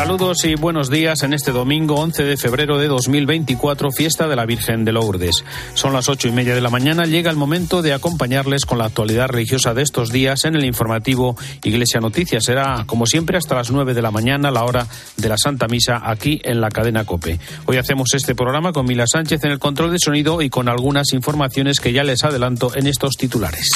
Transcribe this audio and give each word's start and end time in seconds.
Saludos 0.00 0.46
y 0.46 0.54
buenos 0.54 0.88
días 0.88 1.22
en 1.24 1.34
este 1.34 1.52
domingo 1.52 1.96
11 1.96 2.24
de 2.24 2.38
febrero 2.38 2.78
de 2.78 2.88
2024, 2.88 3.90
fiesta 3.90 4.28
de 4.28 4.34
la 4.34 4.46
Virgen 4.46 4.86
de 4.86 4.92
Lourdes. 4.92 5.44
Son 5.74 5.92
las 5.92 6.08
ocho 6.08 6.26
y 6.26 6.32
media 6.32 6.54
de 6.54 6.62
la 6.62 6.70
mañana, 6.70 7.04
llega 7.04 7.30
el 7.30 7.36
momento 7.36 7.82
de 7.82 7.92
acompañarles 7.92 8.64
con 8.64 8.78
la 8.78 8.86
actualidad 8.86 9.28
religiosa 9.28 9.74
de 9.74 9.82
estos 9.82 10.10
días 10.10 10.46
en 10.46 10.56
el 10.56 10.64
informativo 10.64 11.36
Iglesia 11.64 12.00
Noticias. 12.00 12.44
Será, 12.44 12.84
como 12.86 13.04
siempre, 13.04 13.36
hasta 13.36 13.56
las 13.56 13.70
nueve 13.70 13.92
de 13.92 14.00
la 14.00 14.10
mañana, 14.10 14.50
la 14.50 14.64
hora 14.64 14.86
de 15.18 15.28
la 15.28 15.36
Santa 15.36 15.68
Misa, 15.68 16.00
aquí 16.02 16.40
en 16.44 16.62
la 16.62 16.70
cadena 16.70 17.04
COPE. 17.04 17.38
Hoy 17.66 17.76
hacemos 17.76 18.14
este 18.14 18.34
programa 18.34 18.72
con 18.72 18.86
Mila 18.86 19.04
Sánchez 19.06 19.44
en 19.44 19.50
el 19.50 19.58
control 19.58 19.92
de 19.92 19.98
sonido 20.02 20.40
y 20.40 20.48
con 20.48 20.70
algunas 20.70 21.12
informaciones 21.12 21.78
que 21.78 21.92
ya 21.92 22.04
les 22.04 22.24
adelanto 22.24 22.74
en 22.74 22.86
estos 22.86 23.18
titulares. 23.18 23.68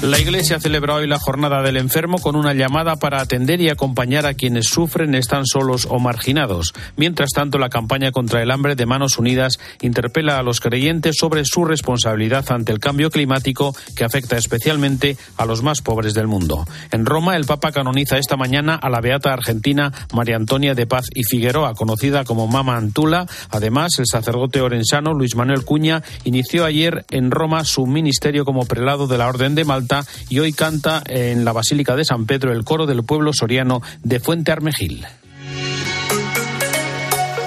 La 0.00 0.20
Iglesia 0.20 0.60
celebra 0.60 0.94
hoy 0.94 1.08
la 1.08 1.18
Jornada 1.18 1.60
del 1.60 1.76
Enfermo 1.76 2.18
con 2.18 2.36
una 2.36 2.54
llamada 2.54 2.94
para 2.94 3.20
atender 3.20 3.60
y 3.60 3.68
acompañar 3.68 4.26
a 4.26 4.34
quienes 4.34 4.68
sufren, 4.68 5.16
están 5.16 5.44
solos 5.44 5.88
o 5.90 5.98
marginados. 5.98 6.72
Mientras 6.96 7.30
tanto, 7.30 7.58
la 7.58 7.68
campaña 7.68 8.12
contra 8.12 8.40
el 8.40 8.52
hambre 8.52 8.76
de 8.76 8.86
Manos 8.86 9.18
Unidas 9.18 9.58
interpela 9.80 10.38
a 10.38 10.44
los 10.44 10.60
creyentes 10.60 11.16
sobre 11.18 11.44
su 11.44 11.64
responsabilidad 11.64 12.44
ante 12.52 12.70
el 12.70 12.78
cambio 12.78 13.10
climático 13.10 13.74
que 13.96 14.04
afecta 14.04 14.36
especialmente 14.36 15.16
a 15.36 15.46
los 15.46 15.64
más 15.64 15.82
pobres 15.82 16.14
del 16.14 16.28
mundo. 16.28 16.64
En 16.92 17.04
Roma, 17.04 17.34
el 17.34 17.44
Papa 17.44 17.72
canoniza 17.72 18.18
esta 18.18 18.36
mañana 18.36 18.76
a 18.76 18.90
la 18.90 19.00
beata 19.00 19.32
argentina 19.32 19.92
María 20.14 20.36
Antonia 20.36 20.76
de 20.76 20.86
Paz 20.86 21.06
y 21.12 21.24
Figueroa, 21.24 21.74
conocida 21.74 22.22
como 22.22 22.46
Mama 22.46 22.76
Antula. 22.76 23.26
Además, 23.50 23.98
el 23.98 24.06
sacerdote 24.06 24.60
orensano 24.60 25.12
Luis 25.12 25.34
Manuel 25.34 25.64
Cuña 25.64 26.04
inició 26.22 26.64
ayer 26.64 27.04
en 27.10 27.32
Roma 27.32 27.64
su 27.64 27.84
ministerio 27.88 28.44
como 28.44 28.64
prelado 28.64 29.08
de 29.08 29.18
la 29.18 29.26
Orden 29.26 29.56
de 29.56 29.64
Malta 29.64 29.87
y 30.28 30.38
hoy 30.38 30.52
canta 30.52 31.02
en 31.06 31.44
la 31.44 31.52
Basílica 31.52 31.96
de 31.96 32.04
San 32.04 32.26
Pedro 32.26 32.52
el 32.52 32.64
coro 32.64 32.86
del 32.86 33.04
pueblo 33.04 33.32
soriano 33.32 33.82
de 34.02 34.20
Fuente 34.20 34.52
Armejil. 34.52 35.06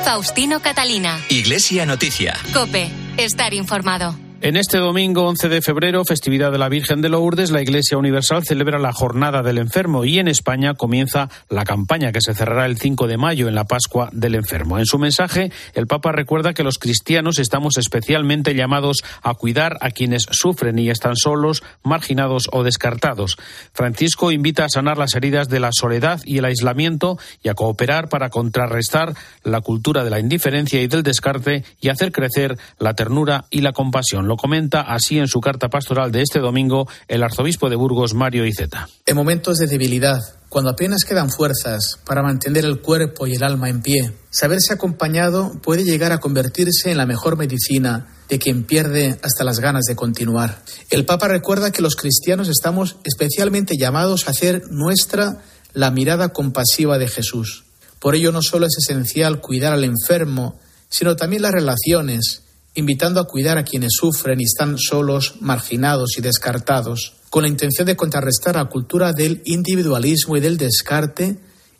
Faustino 0.03 0.59
Catalina. 0.59 1.19
Iglesia 1.29 1.85
Noticia. 1.85 2.35
Cope, 2.53 2.91
estar 3.17 3.53
informado. 3.53 4.30
En 4.43 4.57
este 4.57 4.79
domingo 4.79 5.27
11 5.27 5.49
de 5.49 5.61
febrero, 5.61 6.03
festividad 6.03 6.51
de 6.51 6.57
la 6.57 6.67
Virgen 6.67 6.99
de 7.03 7.09
Lourdes, 7.09 7.51
la 7.51 7.61
Iglesia 7.61 7.99
Universal 7.99 8.43
celebra 8.43 8.79
la 8.79 8.91
Jornada 8.91 9.43
del 9.43 9.59
Enfermo 9.59 10.03
y 10.03 10.17
en 10.17 10.27
España 10.27 10.73
comienza 10.73 11.29
la 11.47 11.63
campaña 11.63 12.11
que 12.11 12.21
se 12.21 12.33
cerrará 12.33 12.65
el 12.65 12.79
5 12.79 13.05
de 13.05 13.17
mayo 13.17 13.47
en 13.47 13.53
la 13.53 13.65
Pascua 13.65 14.09
del 14.11 14.33
Enfermo. 14.33 14.79
En 14.79 14.87
su 14.87 14.97
mensaje, 14.97 15.51
el 15.75 15.85
Papa 15.85 16.11
recuerda 16.11 16.55
que 16.55 16.63
los 16.63 16.79
cristianos 16.79 17.37
estamos 17.37 17.77
especialmente 17.77 18.55
llamados 18.55 19.03
a 19.21 19.35
cuidar 19.35 19.77
a 19.79 19.91
quienes 19.91 20.25
sufren 20.31 20.79
y 20.79 20.89
están 20.89 21.17
solos, 21.17 21.61
marginados 21.83 22.49
o 22.51 22.63
descartados. 22.63 23.37
Francisco 23.73 24.31
invita 24.31 24.65
a 24.65 24.69
sanar 24.69 24.97
las 24.97 25.13
heridas 25.13 25.49
de 25.49 25.59
la 25.59 25.69
soledad 25.71 26.19
y 26.25 26.39
el 26.39 26.45
aislamiento 26.45 27.19
y 27.43 27.49
a 27.49 27.53
cooperar 27.53 28.09
para 28.09 28.31
contrarrestar 28.31 29.13
la 29.43 29.61
cultura 29.61 30.03
de 30.03 30.09
la 30.09 30.19
indiferencia 30.19 30.81
y 30.81 30.87
del 30.87 31.03
descarte 31.03 31.63
y 31.79 31.89
hacer 31.89 32.11
crecer 32.11 32.57
la 32.79 32.95
ternura 32.95 33.45
y 33.51 33.61
la 33.61 33.71
compasión. 33.71 34.30
Lo 34.31 34.37
comenta 34.37 34.79
así 34.79 35.19
en 35.19 35.27
su 35.27 35.41
carta 35.41 35.67
pastoral 35.67 36.09
de 36.09 36.21
este 36.21 36.39
domingo 36.39 36.87
el 37.09 37.21
arzobispo 37.21 37.69
de 37.69 37.75
Burgos, 37.75 38.13
Mario 38.13 38.45
Iceta. 38.45 38.87
En 39.05 39.17
momentos 39.17 39.57
de 39.57 39.67
debilidad, 39.67 40.21
cuando 40.47 40.69
apenas 40.69 41.03
quedan 41.03 41.29
fuerzas 41.29 41.99
para 42.05 42.23
mantener 42.23 42.63
el 42.63 42.79
cuerpo 42.79 43.27
y 43.27 43.33
el 43.33 43.43
alma 43.43 43.67
en 43.67 43.81
pie, 43.81 44.13
saberse 44.29 44.71
acompañado 44.71 45.51
puede 45.61 45.83
llegar 45.83 46.13
a 46.13 46.19
convertirse 46.19 46.91
en 46.91 46.97
la 46.97 47.05
mejor 47.05 47.35
medicina 47.35 48.07
de 48.29 48.39
quien 48.39 48.63
pierde 48.63 49.19
hasta 49.21 49.43
las 49.43 49.59
ganas 49.59 49.83
de 49.83 49.97
continuar. 49.97 50.63
El 50.89 51.03
Papa 51.03 51.27
recuerda 51.27 51.71
que 51.71 51.81
los 51.81 51.97
cristianos 51.97 52.47
estamos 52.47 52.95
especialmente 53.03 53.75
llamados 53.75 54.29
a 54.29 54.31
hacer 54.31 54.63
nuestra 54.69 55.41
la 55.73 55.91
mirada 55.91 56.29
compasiva 56.29 56.97
de 56.97 57.09
Jesús. 57.09 57.65
Por 57.99 58.15
ello 58.15 58.31
no 58.31 58.41
solo 58.41 58.65
es 58.65 58.77
esencial 58.77 59.41
cuidar 59.41 59.73
al 59.73 59.83
enfermo, 59.83 60.57
sino 60.87 61.17
también 61.17 61.41
las 61.41 61.51
relaciones, 61.51 62.43
invitando 62.73 63.19
a 63.19 63.27
cuidar 63.27 63.57
a 63.57 63.63
quienes 63.63 63.91
sufren 63.99 64.39
y 64.39 64.45
están 64.45 64.77
solos, 64.77 65.35
marginados 65.41 66.17
y 66.17 66.21
descartados, 66.21 67.13
con 67.29 67.43
la 67.43 67.49
intención 67.49 67.85
de 67.85 67.95
contrarrestar 67.95 68.55
la 68.55 68.65
cultura 68.65 69.13
del 69.13 69.41
individualismo 69.45 70.37
y 70.37 70.39
del 70.39 70.57
descarte, 70.57 71.39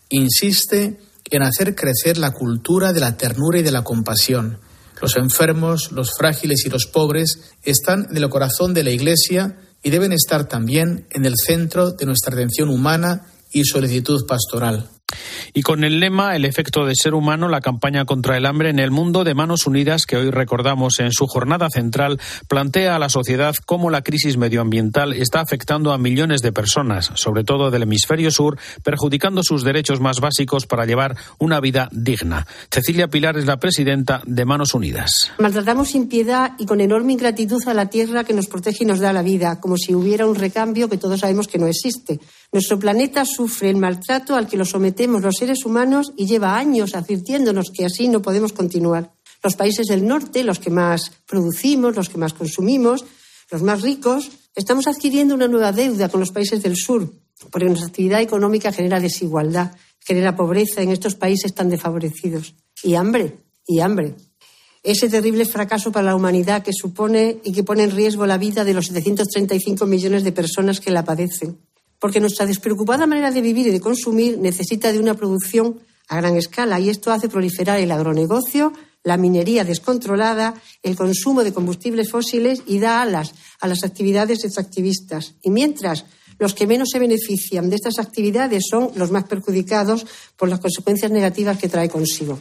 insiste 0.10 1.00
en 1.30 1.44
hacer 1.44 1.76
crecer 1.76 2.18
la 2.18 2.32
cultura 2.32 2.94
de 2.94 3.00
la 3.00 3.18
ternura 3.18 3.60
y 3.60 3.64
de 3.64 3.72
la 3.72 3.84
compasión. 3.84 4.60
Los 5.02 5.18
enfermos, 5.18 5.92
los 5.92 6.12
frágiles 6.16 6.66
y 6.66 6.70
los 6.70 6.86
pobres 6.86 7.54
están 7.64 8.08
en 8.10 8.18
el 8.18 8.30
corazón 8.30 8.74
de 8.74 8.84
la 8.84 8.92
Iglesia 8.92 9.58
y 9.82 9.90
deben 9.90 10.12
estar 10.12 10.48
también 10.48 11.08
en 11.10 11.26
el 11.26 11.34
centro 11.38 11.92
de 11.92 12.06
nuestra 12.06 12.34
atención 12.34 12.70
humana 12.70 13.26
y 13.52 13.64
solicitud 13.64 14.28
pastoral. 14.28 14.91
Y 15.54 15.62
con 15.62 15.84
el 15.84 16.00
lema 16.00 16.36
El 16.36 16.46
efecto 16.46 16.86
de 16.86 16.96
ser 16.96 17.14
humano, 17.14 17.48
la 17.48 17.62
campaña 17.62 18.06
contra 18.06 18.38
el 18.38 18.46
hambre 18.46 18.70
en 18.70 18.80
el 18.80 18.92
mundo 18.92 19.24
de 19.24 19.34
Manos 19.34 19.68
Unidas, 19.68 20.06
que 20.06 20.18
hoy 20.18 20.30
recordamos 20.30 21.00
en 21.00 21.12
su 21.12 21.28
jornada 21.28 21.70
central, 21.70 22.20
plantea 22.48 22.96
a 22.96 23.00
la 23.00 23.10
sociedad 23.10 23.56
cómo 23.66 23.90
la 23.90 24.02
crisis 24.02 24.38
medioambiental 24.38 25.14
está 25.14 25.40
afectando 25.42 25.94
a 25.94 25.98
millones 25.98 26.42
de 26.42 26.52
personas, 26.52 27.12
sobre 27.16 27.44
todo 27.44 27.72
del 27.72 27.84
hemisferio 27.84 28.32
sur, 28.32 28.58
perjudicando 28.84 29.44
sus 29.44 29.64
derechos 29.64 30.00
más 30.00 30.20
básicos 30.20 30.66
para 30.68 30.86
llevar 30.86 31.16
una 31.38 31.60
vida 31.60 31.90
digna. 31.92 32.48
Cecilia 32.70 33.08
Pilar 33.08 33.38
es 33.38 33.46
la 33.46 33.60
presidenta 33.60 34.22
de 34.26 34.46
Manos 34.46 34.74
Unidas. 34.74 35.32
Maltratamos 35.40 35.90
sin 35.90 36.08
piedad 36.08 36.54
y 36.58 36.66
con 36.66 36.82
enorme 36.82 37.14
ingratitud 37.14 37.62
a 37.68 37.74
la 37.74 37.88
tierra 37.88 38.24
que 38.24 38.34
nos 38.34 38.48
protege 38.48 38.84
y 38.84 38.88
nos 38.88 39.00
da 39.00 39.14
la 39.14 39.22
vida, 39.22 39.60
como 39.60 39.78
si 39.78 39.94
hubiera 39.94 40.26
un 40.26 40.36
recambio 40.36 40.90
que 40.90 40.98
todos 40.98 41.20
sabemos 41.20 41.48
que 41.48 41.58
no 41.58 41.68
existe. 41.68 42.20
Nuestro 42.54 42.78
planeta 42.78 43.24
sufre 43.24 43.70
el 43.70 43.78
maltrato 43.78 44.36
al 44.36 44.46
que 44.46 44.58
lo 44.58 44.66
sometemos 44.66 45.22
los 45.22 45.38
seres 45.38 45.66
humanos 45.66 46.12
y 46.18 46.26
lleva 46.26 46.58
años 46.58 46.96
advirtiéndonos 46.96 47.72
que 47.74 47.86
así 47.86 48.10
no 48.10 48.22
podemos 48.22 48.52
continuar. 48.52 49.14
Los 49.42 49.56
países 49.56 49.88
del 49.88 50.06
norte, 50.06 50.44
los 50.44 50.60
que 50.60 50.70
más 50.70 51.14
producimos, 51.26 51.96
los 51.96 52.10
que 52.10 52.18
más 52.18 52.34
consumimos, 52.34 53.06
los 53.50 53.62
más 53.62 53.82
ricos, 53.82 54.32
estamos 54.54 54.88
adquiriendo 54.88 55.34
una 55.34 55.48
nueva 55.48 55.72
deuda 55.72 56.10
con 56.10 56.20
los 56.20 56.32
países 56.32 56.62
del 56.62 56.76
sur, 56.76 57.14
porque 57.50 57.68
nuestra 57.68 57.88
actividad 57.88 58.20
económica 58.20 58.74
genera 58.74 59.00
desigualdad, 59.00 59.72
genera 60.02 60.36
pobreza 60.36 60.82
en 60.82 60.92
estos 60.92 61.16
países 61.16 61.56
tan 61.56 61.70
desfavorecidos. 61.70 62.56
Y 62.84 62.96
hambre, 62.96 63.38
y 63.66 63.80
hambre. 63.80 64.16
Ese 64.84 65.08
terrible 65.08 65.46
fracaso 65.46 65.92
para 65.94 66.08
la 66.08 66.16
humanidad 66.16 66.64
que 66.64 66.74
supone 66.74 67.40
y 67.46 67.54
que 67.54 67.64
pone 67.64 67.84
en 67.84 67.92
riesgo 67.92 68.26
la 68.26 68.38
vida 68.38 68.66
de 68.66 68.74
los 68.74 68.88
735 68.88 69.86
millones 69.86 70.26
de 70.26 70.34
personas 70.34 70.82
que 70.82 70.92
la 70.92 71.06
padecen 71.06 71.58
porque 72.02 72.20
nuestra 72.20 72.48
despreocupada 72.48 73.06
manera 73.06 73.30
de 73.30 73.42
vivir 73.42 73.68
y 73.68 73.72
de 73.72 73.80
consumir 73.80 74.40
necesita 74.40 74.92
de 74.92 75.00
una 75.00 75.14
producción 75.14 75.80
a 76.10 76.18
gran 76.18 76.36
escala 76.36 76.80
y 76.80 76.90
esto 76.90 77.12
hace 77.12 77.30
proliferar 77.30 77.80
el 77.80 77.92
agronegocio, 77.92 78.74
la 79.04 79.18
minería 79.18 79.64
descontrolada, 79.64 80.56
el 80.82 80.96
consumo 80.96 81.44
de 81.44 81.54
combustibles 81.54 82.10
fósiles 82.10 82.64
y 82.66 82.80
da 82.80 83.04
alas 83.04 83.36
a 83.60 83.68
las 83.68 83.84
actividades 83.84 84.44
extractivistas. 84.44 85.36
Y 85.44 85.52
mientras 85.52 86.06
los 86.42 86.56
que 86.56 86.66
menos 86.66 86.90
se 86.90 86.98
benefician 86.98 87.70
de 87.70 87.76
estas 87.76 88.00
actividades 88.00 88.64
son 88.68 88.90
los 88.96 89.12
más 89.12 89.26
perjudicados 89.26 90.08
por 90.36 90.50
las 90.50 90.60
consecuencias 90.60 91.12
negativas 91.12 91.60
que 91.60 91.70
trae 91.70 91.88
consigo. 91.88 92.40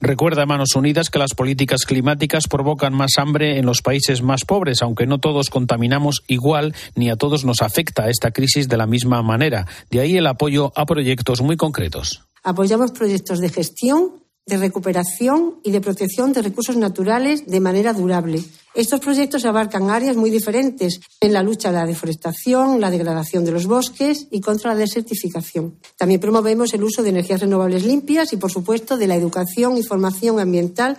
Recuerda 0.00 0.44
Manos 0.44 0.74
Unidas 0.74 1.08
que 1.08 1.20
las 1.20 1.34
políticas 1.34 1.84
climáticas 1.86 2.48
provocan 2.50 2.94
más 2.94 3.12
hambre 3.16 3.58
en 3.58 3.64
los 3.64 3.80
países 3.80 4.22
más 4.22 4.44
pobres, 4.44 4.82
aunque 4.82 5.06
no 5.06 5.18
todos 5.18 5.50
contaminamos 5.50 6.24
igual 6.26 6.74
ni 6.96 7.10
a 7.10 7.16
todos 7.16 7.44
nos 7.44 7.62
afecta 7.62 8.10
esta 8.10 8.32
crisis 8.32 8.68
de 8.68 8.76
la 8.76 8.88
misma 8.88 9.22
manera. 9.22 9.68
De 9.88 10.00
ahí 10.00 10.16
el 10.16 10.26
apoyo 10.26 10.72
a 10.74 10.84
proyectos 10.84 11.40
muy 11.40 11.56
concretos. 11.56 12.24
Apoyamos 12.42 12.90
proyectos 12.90 13.38
de 13.38 13.50
gestión 13.50 14.14
de 14.48 14.56
recuperación 14.56 15.56
y 15.62 15.70
de 15.70 15.80
protección 15.80 16.32
de 16.32 16.42
recursos 16.42 16.76
naturales 16.76 17.46
de 17.46 17.60
manera 17.60 17.92
durable. 17.92 18.42
Estos 18.74 19.00
proyectos 19.00 19.44
abarcan 19.44 19.90
áreas 19.90 20.16
muy 20.16 20.30
diferentes 20.30 21.00
en 21.20 21.32
la 21.32 21.42
lucha 21.42 21.68
a 21.68 21.72
la 21.72 21.86
deforestación, 21.86 22.80
la 22.80 22.90
degradación 22.90 23.44
de 23.44 23.52
los 23.52 23.66
bosques 23.66 24.26
y 24.30 24.40
contra 24.40 24.72
la 24.72 24.80
desertificación. 24.80 25.76
También 25.96 26.20
promovemos 26.20 26.72
el 26.72 26.82
uso 26.82 27.02
de 27.02 27.10
energías 27.10 27.40
renovables 27.40 27.84
limpias 27.84 28.32
y, 28.32 28.38
por 28.38 28.50
supuesto, 28.50 28.96
de 28.96 29.06
la 29.06 29.16
educación 29.16 29.76
y 29.76 29.82
formación 29.82 30.40
ambiental 30.40 30.96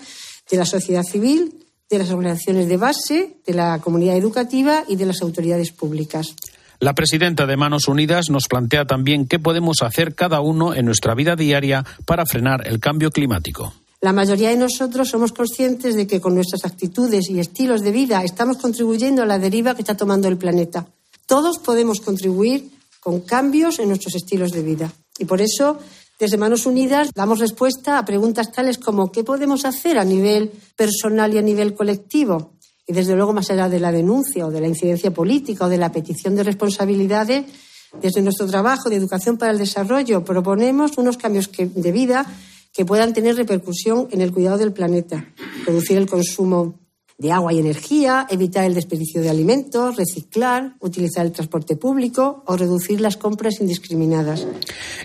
de 0.49 0.57
la 0.57 0.65
sociedad 0.65 1.03
civil, 1.03 1.65
de 1.89 1.97
las 1.97 2.11
organizaciones 2.11 2.67
de 2.67 2.77
base, 2.77 3.37
de 3.45 3.53
la 3.53 3.79
comunidad 3.81 4.15
educativa 4.15 4.83
y 4.87 4.95
de 4.95 5.07
las 5.07 5.21
autoridades 5.23 5.71
públicas. 5.71 6.35
La 6.81 6.95
presidenta 6.95 7.45
de 7.45 7.57
Manos 7.57 7.89
Unidas 7.89 8.29
nos 8.29 8.47
plantea 8.47 8.85
también 8.85 9.27
qué 9.27 9.37
podemos 9.37 9.81
hacer 9.81 10.15
cada 10.15 10.39
uno 10.39 10.73
en 10.73 10.85
nuestra 10.85 11.13
vida 11.13 11.35
diaria 11.35 11.83
para 12.05 12.25
frenar 12.25 12.65
el 12.65 12.79
cambio 12.79 13.11
climático. 13.11 13.73
La 13.99 14.13
mayoría 14.13 14.51
de 14.51 14.55
nosotros 14.55 15.09
somos 15.09 15.33
conscientes 15.33 15.95
de 15.95 16.07
que 16.07 16.21
con 16.21 16.35
nuestras 16.35 16.63
actitudes 16.63 17.29
y 17.29 17.41
estilos 17.41 17.81
de 17.81 17.91
vida 17.91 18.23
estamos 18.23 18.55
contribuyendo 18.55 19.21
a 19.21 19.25
la 19.25 19.39
deriva 19.39 19.75
que 19.75 19.81
está 19.81 19.97
tomando 19.97 20.29
el 20.29 20.37
planeta. 20.37 20.87
Todos 21.25 21.59
podemos 21.59 21.99
contribuir 21.99 22.71
con 23.01 23.19
cambios 23.21 23.79
en 23.79 23.89
nuestros 23.89 24.15
estilos 24.15 24.51
de 24.51 24.63
vida. 24.63 24.89
Y 25.17 25.25
por 25.25 25.41
eso, 25.41 25.79
desde 26.17 26.37
Manos 26.37 26.65
Unidas, 26.65 27.09
damos 27.13 27.39
respuesta 27.39 27.97
a 27.97 28.05
preguntas 28.05 28.53
tales 28.53 28.77
como 28.77 29.11
¿qué 29.11 29.25
podemos 29.25 29.65
hacer 29.65 29.99
a 29.99 30.05
nivel 30.05 30.49
personal 30.77 31.33
y 31.33 31.39
a 31.39 31.41
nivel 31.41 31.73
colectivo? 31.73 32.53
Y 32.89 32.93
desde 32.93 33.15
luego, 33.15 33.33
más 33.33 33.51
allá 33.51 33.69
de 33.69 33.79
la 33.79 33.91
denuncia 33.91 34.47
o 34.47 34.49
de 34.49 34.61
la 34.61 34.67
incidencia 34.67 35.13
política 35.13 35.65
o 35.65 35.69
de 35.69 35.77
la 35.77 35.91
petición 35.91 36.35
de 36.35 36.41
responsabilidades, 36.41 37.45
desde 38.01 38.23
nuestro 38.23 38.47
trabajo 38.47 38.89
de 38.89 38.95
educación 38.95 39.37
para 39.37 39.51
el 39.51 39.59
desarrollo 39.59 40.25
proponemos 40.25 40.97
unos 40.97 41.15
cambios 41.15 41.51
de 41.55 41.91
vida 41.91 42.25
que 42.73 42.85
puedan 42.85 43.13
tener 43.13 43.35
repercusión 43.35 44.07
en 44.09 44.21
el 44.21 44.33
cuidado 44.33 44.57
del 44.57 44.73
planeta, 44.73 45.31
reducir 45.67 45.97
el 45.97 46.09
consumo 46.09 46.79
de 47.19 47.33
agua 47.33 47.51
y 47.51 47.59
energía, 47.59 48.25
evitar 48.29 48.63
el 48.63 48.73
desperdicio 48.73 49.21
de 49.21 49.29
alimentos, 49.29 49.97
reciclar, 49.97 50.75
utilizar 50.79 51.25
el 51.25 51.33
transporte 51.33 51.75
público 51.75 52.43
o 52.47 52.55
reducir 52.55 53.01
las 53.01 53.17
compras 53.17 53.59
indiscriminadas. 53.59 54.47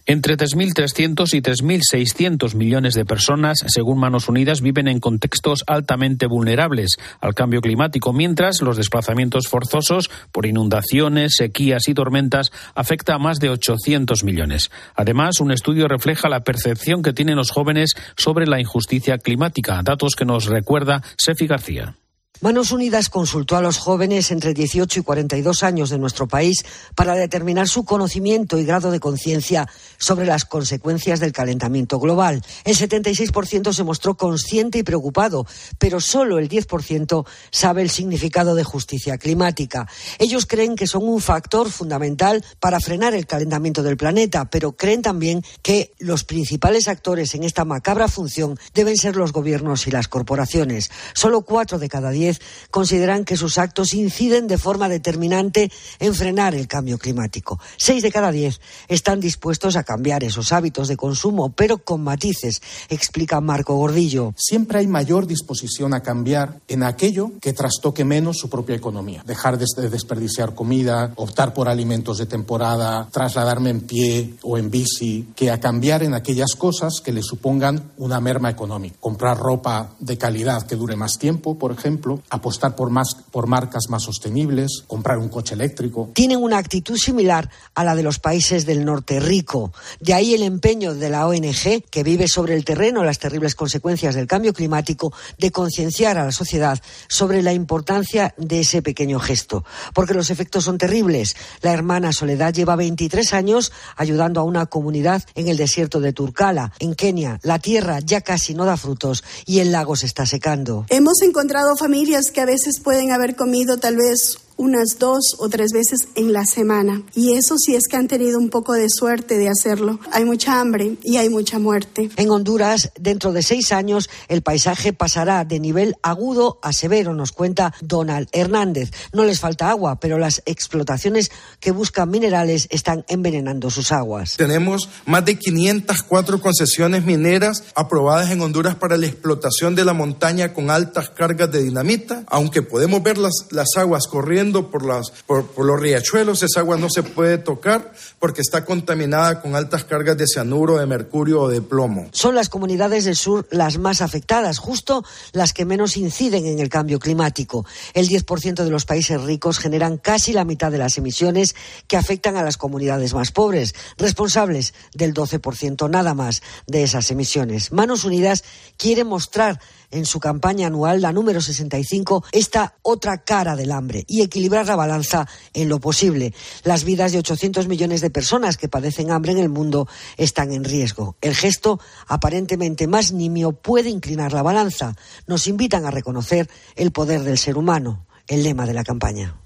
Entre 0.07 0.37
3.300 0.37 1.35
y 1.35 1.43
3.600 1.43 2.55
millones 2.55 2.95
de 2.95 3.05
personas, 3.05 3.59
según 3.67 3.99
Manos 3.99 4.29
Unidas, 4.29 4.61
viven 4.61 4.87
en 4.87 5.01
contextos 5.01 5.65
altamente 5.67 6.27
vulnerables 6.27 6.99
al 7.21 7.35
cambio 7.35 7.61
climático, 7.61 8.13
mientras 8.13 8.63
los 8.63 8.77
desplazamientos 8.77 9.49
forzosos 9.49 10.09
por 10.31 10.47
inundaciones, 10.47 11.35
sequías 11.37 11.89
y 11.89 11.95
tormentas 11.95 12.53
afecta 12.77 13.15
a 13.15 13.19
más 13.19 13.41
de 13.41 13.51
800 13.51 14.23
millones. 14.23 14.71
Además, 14.95 15.41
un 15.41 15.51
estudio 15.51 15.89
refleja 15.89 16.29
la 16.29 16.45
percepción 16.45 17.03
que 17.03 17.13
tienen 17.13 17.37
los 17.37 17.51
jóvenes 17.51 17.95
sobre 18.17 18.47
la 18.47 18.61
injusticia 18.61 19.19
climática, 19.19 19.83
datos 19.83 20.15
que 20.15 20.25
nos 20.25 20.47
recuerda 20.47 21.03
Sefi 21.17 21.49
García. 21.49 21.97
Manos 22.41 22.73
Unidas 22.73 23.11
consultó 23.11 23.57
a 23.57 23.63
los 23.63 23.79
jóvenes 23.79 24.33
entre 24.33 24.55
18 24.55 25.01
y 25.01 25.03
42 25.05 25.63
años 25.63 25.89
de 25.89 25.99
nuestro 25.99 26.27
país 26.27 26.65
para 26.97 27.15
determinar 27.15 27.69
su 27.69 27.85
conocimiento 27.85 28.59
y 28.59 28.65
grado 28.65 28.91
de 28.91 28.99
conciencia 28.99 29.69
sobre 29.99 30.27
las 30.27 30.45
consecuencias 30.45 31.21
del 31.21 31.33
calentamiento 31.33 32.01
global. 32.01 32.43
El 32.65 32.77
76% 32.77 33.73
se 33.73 33.85
mostró 33.85 34.17
consciente 34.17 34.79
y 34.79 34.83
preocupado, 34.83 35.47
pero 35.79 36.01
solo 36.01 36.41
el 36.41 36.49
10% 36.49 37.25
sabe 37.53 37.83
el 37.83 37.89
significado 37.89 38.57
de 38.57 38.65
justicia 38.65 39.17
climática. 39.17 39.89
Ellos 40.19 40.45
creen 40.45 40.75
que 40.75 40.89
son 40.89 41.05
un 41.05 41.21
factor 41.21 41.71
fundamental 41.71 42.45
para 42.59 42.81
frenar 42.81 43.15
el 43.15 43.27
calentamiento 43.27 43.85
del 43.85 43.97
planeta, 43.97 44.51
pero 44.51 44.73
creen 44.73 45.03
también 45.03 45.45
que 45.63 45.95
los 45.99 46.25
principales 46.25 46.89
actores 46.89 47.33
en 47.37 47.45
esta 47.45 47.65
macabra 47.65 48.09
función 48.09 48.59
deben 48.75 48.97
ser 48.97 49.15
los 49.15 49.33
gobiernos 49.33 49.87
y 49.87 49.93
las 49.93 50.09
corporaciones. 50.09 50.91
Solo 51.15 51.43
cuatro 51.43 51.79
de 51.79 51.89
cada 51.89 52.11
diez 52.11 52.24
consideran 52.71 53.25
que 53.25 53.37
sus 53.37 53.59
actos 53.59 53.94
inciden 53.94 54.47
de 54.47 54.59
forma 54.59 54.88
determinante 54.88 55.71
en 55.99 56.15
frenar 56.15 56.55
el 56.55 56.69
cambio 56.69 56.99
climático. 56.99 57.59
Seis 57.76 58.03
de 58.03 58.12
cada 58.12 58.31
diez 58.31 58.61
están 58.88 59.21
dispuestos 59.21 59.76
a 59.76 59.85
cambiar 59.85 60.25
esos 60.25 60.53
hábitos 60.53 60.88
de 60.88 60.97
consumo, 60.97 61.50
pero 61.50 61.79
con 61.79 62.03
matices, 62.03 62.62
explica 62.88 63.41
Marco 63.41 63.76
Gordillo. 63.76 64.35
Siempre 64.37 64.79
hay 64.79 64.87
mayor 64.87 65.26
disposición 65.26 65.94
a 65.94 66.03
cambiar 66.03 66.61
en 66.69 66.82
aquello 66.82 67.32
que 67.41 67.53
trastoque 67.53 68.05
menos 68.05 68.38
su 68.38 68.49
propia 68.49 68.77
economía. 68.77 69.23
Dejar 69.27 69.59
de 69.59 69.88
desperdiciar 69.88 70.55
comida, 70.55 71.12
optar 71.17 71.55
por 71.55 71.69
alimentos 71.69 72.19
de 72.19 72.27
temporada, 72.27 73.09
trasladarme 73.11 73.70
en 73.70 73.81
pie 73.81 74.35
o 74.43 74.59
en 74.59 74.70
bici, 74.70 75.29
que 75.35 75.50
a 75.50 75.61
cambiar 75.61 76.03
en 76.03 76.15
aquellas 76.15 76.55
cosas 76.56 77.00
que 77.03 77.12
le 77.12 77.23
supongan 77.23 77.93
una 77.97 78.20
merma 78.20 78.50
económica. 78.50 78.97
Comprar 79.00 79.38
ropa 79.38 79.94
de 79.99 80.19
calidad 80.19 80.67
que 80.67 80.77
dure 80.77 80.97
más 80.97 81.19
tiempo, 81.19 81.59
por 81.59 81.73
ejemplo, 81.73 82.14
apostar 82.31 82.77
por, 82.77 82.91
más, 82.91 83.17
por 83.31 83.47
marcas 83.47 83.85
más 83.89 84.03
sostenibles, 84.03 84.85
comprar 84.87 85.19
un 85.19 85.29
coche 85.29 85.55
eléctrico. 85.55 86.11
Tienen 86.15 86.43
una 86.43 86.59
actitud 86.59 86.97
similar 86.97 87.51
a 87.75 87.85
la 87.85 87.95
de 87.95 88.03
los 88.03 88.19
países 88.19 88.67
del 88.67 88.85
norte 88.85 89.21
rico. 89.21 89.73
De 90.01 90.15
ahí 90.15 90.35
el 90.35 90.43
empeño 90.43 90.95
de 90.95 91.11
la 91.11 91.27
ONG, 91.27 91.85
que 91.91 92.03
vive 92.03 92.29
sobre 92.29 92.55
el 92.55 92.65
terreno 92.65 93.05
las 93.05 93.19
terribles 93.19 93.55
consecuencias 93.55 94.15
del 94.15 94.27
cambio 94.27 94.53
climático, 94.53 95.13
de 95.39 95.51
concienciar 95.51 96.19
a 96.19 96.25
la 96.25 96.33
sociedad 96.33 96.81
sobre 97.09 97.43
la 97.43 97.53
importancia 97.53 98.35
de 98.37 98.61
ese 98.61 98.83
pequeño 98.83 99.19
gesto. 99.19 99.65
Porque 99.95 100.15
los 100.15 100.31
efectos 100.31 100.65
son 100.65 100.79
terribles. 100.79 101.37
La 101.63 101.73
hermana 101.73 102.13
Soledad 102.13 102.53
lleva 102.53 102.77
23 102.77 103.33
años 103.33 103.73
ayudando 103.97 104.41
a 104.41 104.45
una 104.45 104.67
comunidad 104.67 105.23
en 105.35 105.49
el 105.49 105.57
desierto 105.57 106.01
de 106.01 106.13
Turkala, 106.13 106.73
en 106.79 106.95
Kenia. 106.95 107.41
La 107.43 107.59
tierra 107.59 108.01
ya 108.01 108.21
casi 108.21 108.55
no 108.55 108.65
da 108.65 108.77
frutos 108.77 109.25
y 109.47 109.61
el 109.61 109.73
lago 109.73 109.97
se 109.97 110.07
está 110.07 110.27
secando. 110.27 110.87
Hemos 110.89 111.23
encontrado 111.23 111.77
familias 111.77 112.04
que 112.33 112.41
a 112.41 112.45
veces 112.45 112.81
pueden 112.83 113.12
haber 113.12 113.35
comido 113.35 113.79
tal 113.79 113.97
vez 113.97 114.39
unas 114.56 114.99
dos 114.99 115.37
o 115.39 115.49
tres 115.49 115.73
veces 115.73 116.09
en 116.15 116.33
la 116.33 116.45
semana. 116.45 117.03
Y 117.15 117.33
eso 117.33 117.56
sí 117.59 117.75
es 117.75 117.89
que 117.89 117.97
han 117.97 118.09
tenido 118.09 118.39
un 118.39 118.51
poco 118.51 118.73
de 118.73 118.89
suerte 118.89 119.37
de 119.39 119.49
hacerlo. 119.49 119.99
Hay 120.12 120.25
mucha 120.25 120.61
hambre 120.61 120.97
y 121.03 121.17
hay 121.17 121.29
mucha 121.29 121.59
muerte. 121.59 122.11
En 122.17 122.31
Honduras, 122.31 122.93
dentro 122.99 123.33
de 123.33 123.43
seis 123.43 123.73
años, 123.73 124.09
el 124.29 124.43
paisaje 124.43 124.93
pasará 124.93 125.45
de 125.45 125.61
nivel 125.61 125.97
agudo 126.03 126.59
a 126.62 126.73
severo, 126.73 127.15
nos 127.15 127.33
cuenta 127.33 127.75
Donald 127.81 128.29
Hernández. 128.33 128.91
No 129.12 129.25
les 129.25 129.41
falta 129.41 129.71
agua, 129.71 129.99
pero 130.01 130.19
las 130.19 130.43
explotaciones 130.47 131.31
que 131.61 131.71
buscan 131.71 132.11
minerales 132.11 132.69
están 132.71 133.05
envenenando 133.09 133.71
sus 133.71 133.93
aguas. 133.93 134.37
Tenemos 134.37 134.89
más 135.06 135.25
de 135.25 135.39
504 135.39 136.41
concesiones 136.41 137.05
mineras 137.05 137.65
aprobadas 137.75 138.31
en 138.31 138.41
Honduras 138.41 138.77
para 138.77 138.97
la 138.97 139.06
explotación 139.06 139.75
de 139.75 139.85
la 139.85 139.93
montaña 139.93 140.53
con 140.53 140.71
altas 140.71 141.11
cargas 141.11 141.51
de 141.51 141.62
dinamita, 141.62 142.25
aunque 142.29 142.62
podemos 142.62 143.03
ver 143.03 143.19
las, 143.19 143.47
las 143.51 143.69
aguas 143.77 144.06
corriendo 144.06 144.44
por, 144.52 145.46
por, 145.46 145.64
los 145.64 145.81
riachuelos, 145.81 146.43
esa 146.43 146.61
agua 146.61 146.76
no 146.76 146.88
se 146.91 147.02
puede 147.02 147.38
tocar 147.38 147.93
porque 148.19 148.41
está 148.41 148.64
contaminada 148.64 149.41
con 149.41 149.55
altas 149.55 149.85
cargas 149.85 150.17
de 150.17 150.26
cianuro, 150.26 150.79
de 150.79 150.87
mercurio 150.87 151.43
o 151.43 151.49
de 151.49 151.62
plomo. 151.62 152.08
Son 152.12 152.35
las 152.35 152.49
comunidades 152.49 153.05
del 153.05 153.17
sur 153.17 153.46
las 153.50 153.79
más 153.79 154.00
afectadas, 154.00 154.58
justo 154.58 155.05
las 155.32 155.52
que 155.52 155.64
menos 155.64 155.96
inciden 155.96 156.46
en 156.46 156.58
el 156.58 156.69
cambio 156.69 156.99
climático. 156.99 157.64
El 157.94 158.08
10% 158.08 158.64
de 158.64 158.70
los 158.70 158.85
países 158.85 159.20
ricos 159.23 159.58
generan 159.58 159.99
casi 159.99 160.32
la 160.32 160.44
mitad 160.44 160.70
de 160.70 160.79
las 160.79 160.99
emisiones 160.99 161.55
que 161.87 161.96
afectan 161.96 162.37
a 162.37 162.43
las 162.43 162.56
comunidades 162.56 163.14
más 163.14 163.31
pobres, 163.31 163.75
responsables 163.96 164.75
del 164.93 165.14
12% 165.14 165.88
nada 165.88 166.14
más 166.14 166.43
de 166.67 166.82
esas 166.82 167.11
emisiones. 167.11 167.73
Manos 167.73 168.05
Unidas 168.05 168.44
quiere 168.76 169.05
mostrar 169.05 169.61
en 169.94 170.06
su 170.06 170.19
campaña 170.19 170.67
anual, 170.67 171.00
la 171.00 171.12
número 171.12 171.41
65, 171.41 172.25
esta 172.32 172.75
otra 172.82 173.23
cara 173.23 173.55
del 173.55 173.70
hambre 173.70 174.05
y 174.08 174.23
equilibrar 174.23 174.67
la 174.67 174.76
balanza 174.76 175.29
en 175.52 175.69
lo 175.69 175.79
posible. 175.79 176.35
Las 176.64 176.85
vidas 176.85 177.12
de 177.12 177.19
800 177.19 177.69
millones 177.69 178.00
de 178.00 178.11
personas 178.11 178.56
que 178.56 178.69
padecen 178.69 179.12
hambre 179.12 179.32
en 179.32 179.38
el 179.38 179.49
mundo 179.49 179.88
están 180.17 180.52
en 180.52 180.64
riesgo. 180.64 181.17
El 181.20 181.35
gesto, 181.35 181.81
aparentemente 182.08 182.88
más 182.88 183.12
nimio, 183.12 183.52
puede 183.52 183.89
inclinar 183.89 184.32
la 184.32 184.43
balanza. 184.43 184.96
Nos 185.27 185.46
invitan 185.46 185.86
a 185.86 185.93
reconocer 185.93 186.51
el 186.74 186.91
poder 186.91 187.22
del 187.22 187.39
ser 187.39 187.56
humano, 187.56 188.06
el 188.27 188.43
lema 188.43 188.67
de 188.67 188.74
la 188.74 188.82
campaña. 188.82 189.36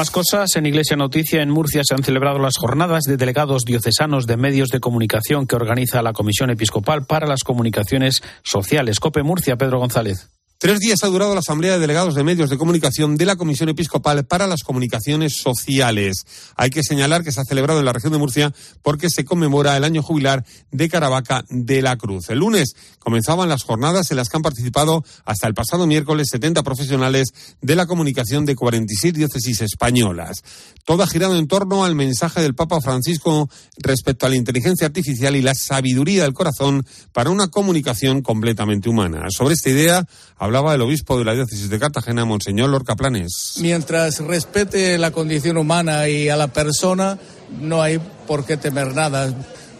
Más 0.00 0.10
cosas 0.10 0.56
en 0.56 0.64
Iglesia 0.64 0.96
Noticia. 0.96 1.42
En 1.42 1.50
Murcia 1.50 1.82
se 1.84 1.92
han 1.94 2.02
celebrado 2.02 2.38
las 2.38 2.56
jornadas 2.56 3.02
de 3.02 3.18
delegados 3.18 3.66
diocesanos 3.66 4.26
de 4.26 4.38
medios 4.38 4.70
de 4.70 4.80
comunicación 4.80 5.46
que 5.46 5.56
organiza 5.56 6.00
la 6.00 6.14
Comisión 6.14 6.48
Episcopal 6.48 7.04
para 7.04 7.26
las 7.26 7.44
Comunicaciones 7.44 8.22
Sociales. 8.42 8.98
Cope 8.98 9.22
Murcia, 9.22 9.56
Pedro 9.56 9.78
González. 9.78 10.30
Tres 10.60 10.78
días 10.78 11.02
ha 11.04 11.06
durado 11.06 11.32
la 11.32 11.40
Asamblea 11.40 11.72
de 11.72 11.78
Delegados 11.78 12.14
de 12.14 12.22
Medios 12.22 12.50
de 12.50 12.58
Comunicación 12.58 13.16
de 13.16 13.24
la 13.24 13.36
Comisión 13.36 13.70
Episcopal 13.70 14.26
para 14.26 14.46
las 14.46 14.62
Comunicaciones 14.62 15.38
Sociales. 15.42 16.26
Hay 16.54 16.68
que 16.68 16.82
señalar 16.82 17.24
que 17.24 17.32
se 17.32 17.40
ha 17.40 17.44
celebrado 17.44 17.78
en 17.78 17.86
la 17.86 17.94
región 17.94 18.12
de 18.12 18.18
Murcia 18.18 18.52
porque 18.82 19.08
se 19.08 19.24
conmemora 19.24 19.74
el 19.78 19.84
año 19.84 20.02
jubilar 20.02 20.44
de 20.70 20.90
Caravaca 20.90 21.46
de 21.48 21.80
la 21.80 21.96
Cruz. 21.96 22.28
El 22.28 22.40
lunes 22.40 22.74
comenzaban 22.98 23.48
las 23.48 23.62
jornadas 23.62 24.10
en 24.10 24.18
las 24.18 24.28
que 24.28 24.36
han 24.36 24.42
participado 24.42 25.02
hasta 25.24 25.46
el 25.46 25.54
pasado 25.54 25.86
miércoles 25.86 26.28
70 26.30 26.62
profesionales 26.62 27.28
de 27.62 27.74
la 27.74 27.86
comunicación 27.86 28.44
de 28.44 28.54
46 28.54 29.14
diócesis 29.14 29.62
españolas. 29.62 30.42
Todo 30.84 31.02
ha 31.02 31.06
girado 31.06 31.38
en 31.38 31.48
torno 31.48 31.86
al 31.86 31.94
mensaje 31.94 32.42
del 32.42 32.54
Papa 32.54 32.82
Francisco 32.82 33.48
respecto 33.78 34.26
a 34.26 34.28
la 34.28 34.36
inteligencia 34.36 34.88
artificial 34.88 35.36
y 35.36 35.40
la 35.40 35.54
sabiduría 35.54 36.24
del 36.24 36.34
corazón 36.34 36.84
para 37.12 37.30
una 37.30 37.48
comunicación 37.48 38.20
completamente 38.20 38.90
humana. 38.90 39.28
Sobre 39.30 39.54
esta 39.54 39.70
idea, 39.70 40.06
Hablaba 40.50 40.74
el 40.74 40.80
obispo 40.80 41.16
de 41.16 41.24
la 41.24 41.32
diócesis 41.32 41.70
de 41.70 41.78
Cartagena, 41.78 42.24
Monseñor 42.24 42.70
Lorca 42.70 42.96
Planes. 42.96 43.52
Mientras 43.60 44.18
respete 44.18 44.98
la 44.98 45.12
condición 45.12 45.56
humana 45.56 46.08
y 46.08 46.28
a 46.28 46.36
la 46.36 46.48
persona, 46.48 47.20
no 47.60 47.80
hay 47.80 48.00
por 48.26 48.44
qué 48.44 48.56
temer 48.56 48.92
nada, 48.92 49.32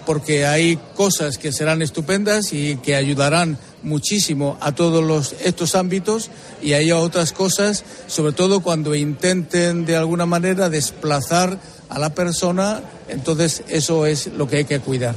porque 0.06 0.46
hay 0.46 0.78
cosas 0.94 1.38
que 1.38 1.50
serán 1.50 1.82
estupendas 1.82 2.52
y 2.52 2.76
que 2.76 2.94
ayudarán 2.94 3.58
muchísimo 3.82 4.58
a 4.60 4.70
todos 4.70 5.02
los, 5.02 5.34
estos 5.44 5.74
ámbitos 5.74 6.30
y 6.62 6.74
hay 6.74 6.92
otras 6.92 7.32
cosas, 7.32 7.82
sobre 8.06 8.32
todo 8.32 8.60
cuando 8.60 8.94
intenten 8.94 9.84
de 9.84 9.96
alguna 9.96 10.24
manera 10.24 10.70
desplazar 10.70 11.58
a 11.88 11.98
la 11.98 12.14
persona, 12.14 12.80
entonces 13.08 13.64
eso 13.66 14.06
es 14.06 14.28
lo 14.28 14.46
que 14.46 14.58
hay 14.58 14.64
que 14.66 14.78
cuidar. 14.78 15.16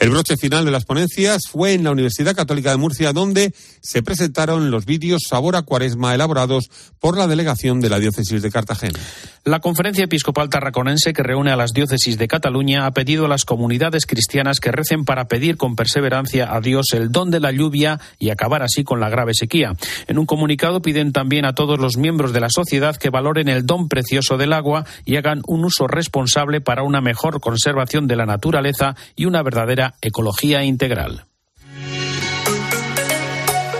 El 0.00 0.08
broche 0.08 0.38
final 0.38 0.64
de 0.64 0.70
las 0.70 0.86
ponencias 0.86 1.42
fue 1.46 1.74
en 1.74 1.84
la 1.84 1.90
Universidad 1.90 2.34
Católica 2.34 2.70
de 2.70 2.78
Murcia, 2.78 3.12
donde 3.12 3.52
se 3.82 4.02
presentaron 4.02 4.70
los 4.70 4.86
vídeos 4.86 5.24
Sabor 5.28 5.56
a 5.56 5.62
Cuaresma 5.62 6.14
elaborados 6.14 6.70
por 7.00 7.18
la 7.18 7.26
delegación 7.26 7.82
de 7.82 7.90
la 7.90 7.98
Diócesis 7.98 8.40
de 8.40 8.50
Cartagena. 8.50 8.98
La 9.44 9.60
Conferencia 9.60 10.04
Episcopal 10.04 10.48
Tarraconense, 10.48 11.12
que 11.12 11.22
reúne 11.22 11.50
a 11.50 11.56
las 11.56 11.72
diócesis 11.72 12.16
de 12.16 12.28
Cataluña, 12.28 12.86
ha 12.86 12.92
pedido 12.92 13.26
a 13.26 13.28
las 13.28 13.44
comunidades 13.44 14.06
cristianas 14.06 14.58
que 14.58 14.72
recen 14.72 15.04
para 15.04 15.28
pedir 15.28 15.58
con 15.58 15.76
perseverancia 15.76 16.54
a 16.54 16.62
Dios 16.62 16.86
el 16.92 17.12
don 17.12 17.30
de 17.30 17.40
la 17.40 17.52
lluvia 17.52 18.00
y 18.18 18.30
acabar 18.30 18.62
así 18.62 18.84
con 18.84 19.00
la 19.00 19.10
grave 19.10 19.34
sequía. 19.34 19.76
En 20.06 20.18
un 20.18 20.24
comunicado 20.24 20.80
piden 20.80 21.12
también 21.12 21.44
a 21.44 21.54
todos 21.54 21.78
los 21.78 21.98
miembros 21.98 22.32
de 22.32 22.40
la 22.40 22.48
sociedad 22.48 22.96
que 22.96 23.10
valoren 23.10 23.48
el 23.50 23.66
don 23.66 23.88
precioso 23.88 24.38
del 24.38 24.54
agua 24.54 24.86
y 25.04 25.16
hagan 25.16 25.42
un 25.46 25.62
uso 25.66 25.86
responsable 25.86 26.62
para 26.62 26.84
una 26.84 27.02
mejor 27.02 27.40
conservación 27.40 28.06
de 28.06 28.16
la 28.16 28.24
naturaleza 28.24 28.96
y 29.14 29.26
una 29.26 29.42
verdadera 29.42 29.89
ecología 30.00 30.64
integral. 30.64 31.26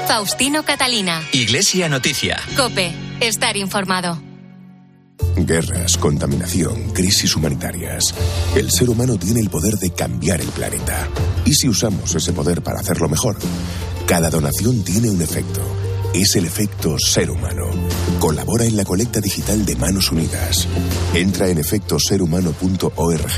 Faustino 0.06 0.64
Catalina. 0.64 1.22
Iglesia 1.32 1.88
Noticia. 1.88 2.40
Cope. 2.56 2.92
Estar 3.20 3.56
informado. 3.56 4.20
Guerras, 5.36 5.96
contaminación, 5.98 6.90
crisis 6.92 7.36
humanitarias. 7.36 8.14
El 8.56 8.70
ser 8.70 8.90
humano 8.90 9.16
tiene 9.18 9.40
el 9.40 9.50
poder 9.50 9.74
de 9.74 9.90
cambiar 9.90 10.40
el 10.40 10.48
planeta. 10.48 11.08
¿Y 11.44 11.54
si 11.54 11.68
usamos 11.68 12.14
ese 12.14 12.32
poder 12.32 12.62
para 12.62 12.80
hacerlo 12.80 13.08
mejor? 13.08 13.36
Cada 14.06 14.30
donación 14.30 14.82
tiene 14.82 15.10
un 15.10 15.22
efecto 15.22 15.60
es 16.12 16.34
el 16.34 16.44
efecto 16.44 16.98
ser 16.98 17.30
humano. 17.30 17.70
Colabora 18.20 18.66
en 18.66 18.76
la 18.76 18.84
colecta 18.84 19.18
digital 19.18 19.64
de 19.64 19.76
Manos 19.76 20.12
Unidas. 20.12 20.68
Entra 21.14 21.48
en 21.48 21.56
efectoserhumano.org 21.56 23.30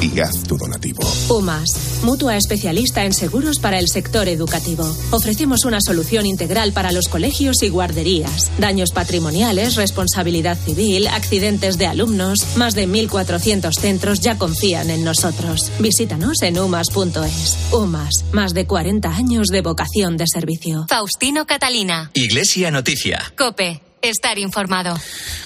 y 0.00 0.18
haz 0.18 0.42
tu 0.42 0.56
donativo. 0.56 1.08
UMAS, 1.28 2.00
mutua 2.02 2.36
especialista 2.36 3.04
en 3.04 3.12
seguros 3.12 3.60
para 3.60 3.78
el 3.78 3.86
sector 3.86 4.26
educativo. 4.26 4.84
Ofrecemos 5.12 5.64
una 5.64 5.80
solución 5.80 6.26
integral 6.26 6.72
para 6.72 6.90
los 6.90 7.06
colegios 7.06 7.62
y 7.62 7.68
guarderías. 7.68 8.50
Daños 8.58 8.90
patrimoniales, 8.90 9.76
responsabilidad 9.76 10.58
civil, 10.58 11.06
accidentes 11.06 11.78
de 11.78 11.86
alumnos. 11.86 12.56
Más 12.56 12.74
de 12.74 12.88
1.400 12.88 13.72
centros 13.78 14.18
ya 14.18 14.36
confían 14.36 14.90
en 14.90 15.04
nosotros. 15.04 15.70
Visítanos 15.78 16.42
en 16.42 16.58
umas.es. 16.58 17.56
UMAS, 17.70 18.24
más 18.32 18.52
de 18.52 18.66
40 18.66 19.08
años 19.08 19.46
de 19.46 19.62
vocación 19.62 20.16
de 20.16 20.24
servicio. 20.26 20.86
Faustino 20.88 21.46
Catalina. 21.46 22.10
Iglesia 22.14 22.72
Noticia. 22.72 23.32
Cope. 23.38 23.87
Estar 24.02 24.38
informado. 24.38 24.96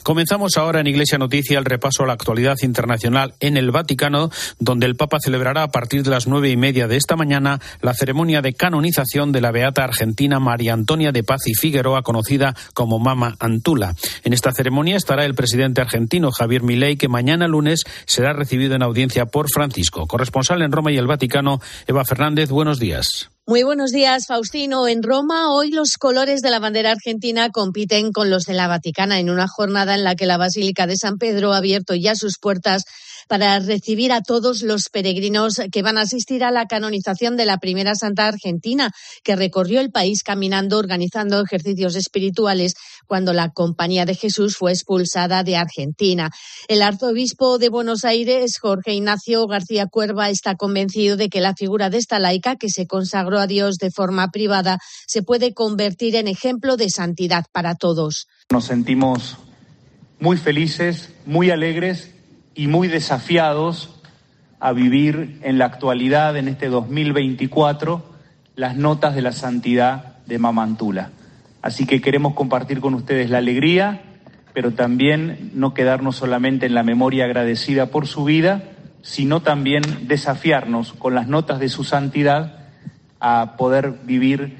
Comenzamos 0.02 0.56
ahora 0.56 0.80
en 0.80 0.86
Iglesia 0.86 1.16
Noticia 1.16 1.58
el 1.58 1.64
repaso 1.64 2.02
a 2.02 2.06
la 2.06 2.12
actualidad 2.12 2.56
internacional 2.62 3.34
en 3.40 3.56
el 3.56 3.70
Vaticano, 3.70 4.30
donde 4.58 4.86
el 4.86 4.96
Papa 4.96 5.18
celebrará 5.22 5.62
a 5.62 5.70
partir 5.70 6.02
de 6.02 6.10
las 6.10 6.26
nueve 6.26 6.50
y 6.50 6.56
media 6.56 6.86
de 6.86 6.96
esta 6.96 7.16
mañana 7.16 7.60
la 7.80 7.94
ceremonia 7.94 8.42
de 8.42 8.52
canonización 8.52 9.32
de 9.32 9.40
la 9.40 9.52
beata 9.52 9.84
argentina 9.84 10.38
María 10.38 10.74
Antonia 10.74 11.12
de 11.12 11.24
Paz 11.24 11.46
y 11.46 11.54
Figueroa, 11.54 12.02
conocida 12.02 12.54
como 12.74 12.98
Mama 12.98 13.36
Antula. 13.38 13.94
En 14.22 14.32
esta 14.32 14.52
ceremonia 14.52 14.96
estará 14.96 15.24
el 15.24 15.34
presidente 15.34 15.80
argentino 15.80 16.30
Javier 16.30 16.62
Milei, 16.62 16.96
que 16.96 17.08
mañana 17.08 17.48
lunes 17.48 17.84
será 18.06 18.32
recibido 18.34 18.74
en 18.74 18.82
audiencia 18.82 19.26
por 19.26 19.48
Francisco. 19.50 20.06
Corresponsal 20.06 20.62
en 20.62 20.72
Roma 20.72 20.92
y 20.92 20.98
el 20.98 21.06
Vaticano, 21.06 21.60
Eva 21.86 22.04
Fernández, 22.04 22.50
buenos 22.50 22.78
días. 22.78 23.31
Muy 23.44 23.64
buenos 23.64 23.90
días, 23.90 24.26
Faustino. 24.28 24.86
En 24.86 25.02
Roma, 25.02 25.52
hoy 25.52 25.72
los 25.72 25.96
colores 25.98 26.42
de 26.42 26.50
la 26.52 26.60
bandera 26.60 26.92
argentina 26.92 27.50
compiten 27.50 28.12
con 28.12 28.30
los 28.30 28.44
de 28.44 28.54
la 28.54 28.68
Vaticana 28.68 29.18
en 29.18 29.30
una 29.30 29.48
jornada 29.48 29.96
en 29.96 30.04
la 30.04 30.14
que 30.14 30.26
la 30.26 30.36
Basílica 30.36 30.86
de 30.86 30.96
San 30.96 31.18
Pedro 31.18 31.52
ha 31.52 31.56
abierto 31.56 31.96
ya 31.96 32.14
sus 32.14 32.38
puertas 32.38 32.84
para 33.28 33.58
recibir 33.58 34.12
a 34.12 34.22
todos 34.22 34.62
los 34.62 34.88
peregrinos 34.88 35.60
que 35.70 35.82
van 35.82 35.98
a 35.98 36.02
asistir 36.02 36.44
a 36.44 36.50
la 36.50 36.66
canonización 36.66 37.36
de 37.36 37.44
la 37.44 37.58
primera 37.58 37.94
santa 37.94 38.26
argentina, 38.26 38.90
que 39.22 39.36
recorrió 39.36 39.80
el 39.80 39.90
país 39.90 40.22
caminando, 40.22 40.78
organizando 40.78 41.40
ejercicios 41.40 41.96
espirituales 41.96 42.74
cuando 43.06 43.32
la 43.32 43.50
Compañía 43.50 44.04
de 44.04 44.14
Jesús 44.14 44.56
fue 44.56 44.72
expulsada 44.72 45.42
de 45.42 45.56
Argentina. 45.56 46.30
El 46.68 46.82
arzobispo 46.82 47.58
de 47.58 47.68
Buenos 47.68 48.04
Aires, 48.04 48.58
Jorge 48.60 48.94
Ignacio 48.94 49.46
García 49.46 49.86
Cuerva, 49.86 50.30
está 50.30 50.56
convencido 50.56 51.16
de 51.16 51.28
que 51.28 51.40
la 51.40 51.54
figura 51.54 51.90
de 51.90 51.98
esta 51.98 52.18
laica, 52.18 52.56
que 52.56 52.68
se 52.68 52.86
consagró 52.86 53.38
a 53.38 53.46
Dios 53.46 53.76
de 53.76 53.90
forma 53.90 54.30
privada, 54.30 54.78
se 55.06 55.22
puede 55.22 55.54
convertir 55.54 56.16
en 56.16 56.28
ejemplo 56.28 56.76
de 56.76 56.90
santidad 56.90 57.44
para 57.52 57.74
todos. 57.74 58.26
Nos 58.50 58.64
sentimos 58.64 59.36
muy 60.20 60.36
felices, 60.36 61.10
muy 61.26 61.50
alegres 61.50 62.10
y 62.54 62.66
muy 62.66 62.88
desafiados 62.88 64.00
a 64.60 64.72
vivir 64.72 65.40
en 65.42 65.58
la 65.58 65.64
actualidad, 65.64 66.36
en 66.36 66.48
este 66.48 66.68
2024, 66.68 68.04
las 68.54 68.76
notas 68.76 69.14
de 69.14 69.22
la 69.22 69.32
santidad 69.32 70.16
de 70.26 70.38
Mamantula. 70.38 71.10
Así 71.62 71.86
que 71.86 72.00
queremos 72.00 72.34
compartir 72.34 72.80
con 72.80 72.94
ustedes 72.94 73.30
la 73.30 73.38
alegría, 73.38 74.02
pero 74.52 74.72
también 74.72 75.50
no 75.54 75.74
quedarnos 75.74 76.16
solamente 76.16 76.66
en 76.66 76.74
la 76.74 76.82
memoria 76.82 77.24
agradecida 77.24 77.86
por 77.86 78.06
su 78.06 78.24
vida, 78.24 78.62
sino 79.02 79.40
también 79.42 79.82
desafiarnos 80.02 80.92
con 80.92 81.14
las 81.14 81.26
notas 81.26 81.58
de 81.58 81.68
su 81.68 81.84
santidad 81.84 82.68
a 83.18 83.56
poder 83.56 83.94
vivir 84.04 84.56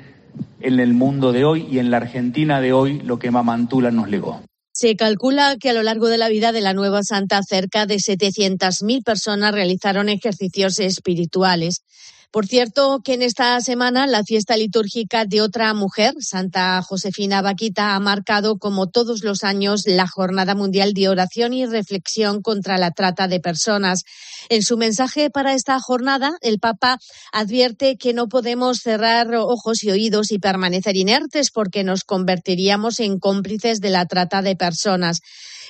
en 0.60 0.80
el 0.80 0.94
mundo 0.94 1.32
de 1.32 1.44
hoy 1.44 1.66
y 1.70 1.78
en 1.78 1.90
la 1.90 1.98
Argentina 1.98 2.60
de 2.60 2.72
hoy 2.72 3.00
lo 3.00 3.18
que 3.18 3.30
Mamantula 3.30 3.90
nos 3.90 4.08
legó. 4.08 4.40
Se 4.82 4.96
calcula 4.96 5.58
que 5.60 5.70
a 5.70 5.74
lo 5.74 5.84
largo 5.84 6.08
de 6.08 6.18
la 6.18 6.28
vida 6.28 6.50
de 6.50 6.60
la 6.60 6.74
nueva 6.74 7.04
santa 7.04 7.40
cerca 7.44 7.86
de 7.86 7.98
700.000 7.98 9.04
personas 9.04 9.52
realizaron 9.52 10.08
ejercicios 10.08 10.80
espirituales. 10.80 11.84
Por 12.32 12.48
cierto, 12.48 13.00
que 13.04 13.14
en 13.14 13.22
esta 13.22 13.60
semana 13.60 14.08
la 14.08 14.24
fiesta 14.24 14.56
litúrgica 14.56 15.24
de 15.24 15.40
otra 15.40 15.72
mujer, 15.72 16.14
Santa 16.18 16.82
Josefina 16.82 17.42
Vaquita, 17.42 17.94
ha 17.94 18.00
marcado, 18.00 18.58
como 18.58 18.88
todos 18.88 19.22
los 19.22 19.44
años, 19.44 19.82
la 19.86 20.08
Jornada 20.08 20.56
Mundial 20.56 20.94
de 20.94 21.08
Oración 21.08 21.52
y 21.52 21.64
Reflexión 21.64 22.42
contra 22.42 22.76
la 22.76 22.90
Trata 22.90 23.28
de 23.28 23.38
Personas. 23.38 24.02
En 24.48 24.62
su 24.62 24.76
mensaje 24.76 25.30
para 25.30 25.54
esta 25.54 25.78
jornada, 25.80 26.36
el 26.40 26.58
Papa 26.58 26.98
advierte 27.32 27.96
que 27.96 28.12
no 28.12 28.28
podemos 28.28 28.78
cerrar 28.78 29.34
ojos 29.34 29.82
y 29.82 29.90
oídos 29.90 30.32
y 30.32 30.38
permanecer 30.38 30.96
inertes 30.96 31.50
porque 31.50 31.84
nos 31.84 32.04
convertiríamos 32.04 33.00
en 33.00 33.18
cómplices 33.18 33.80
de 33.80 33.90
la 33.90 34.06
trata 34.06 34.42
de 34.42 34.56
personas. 34.56 35.20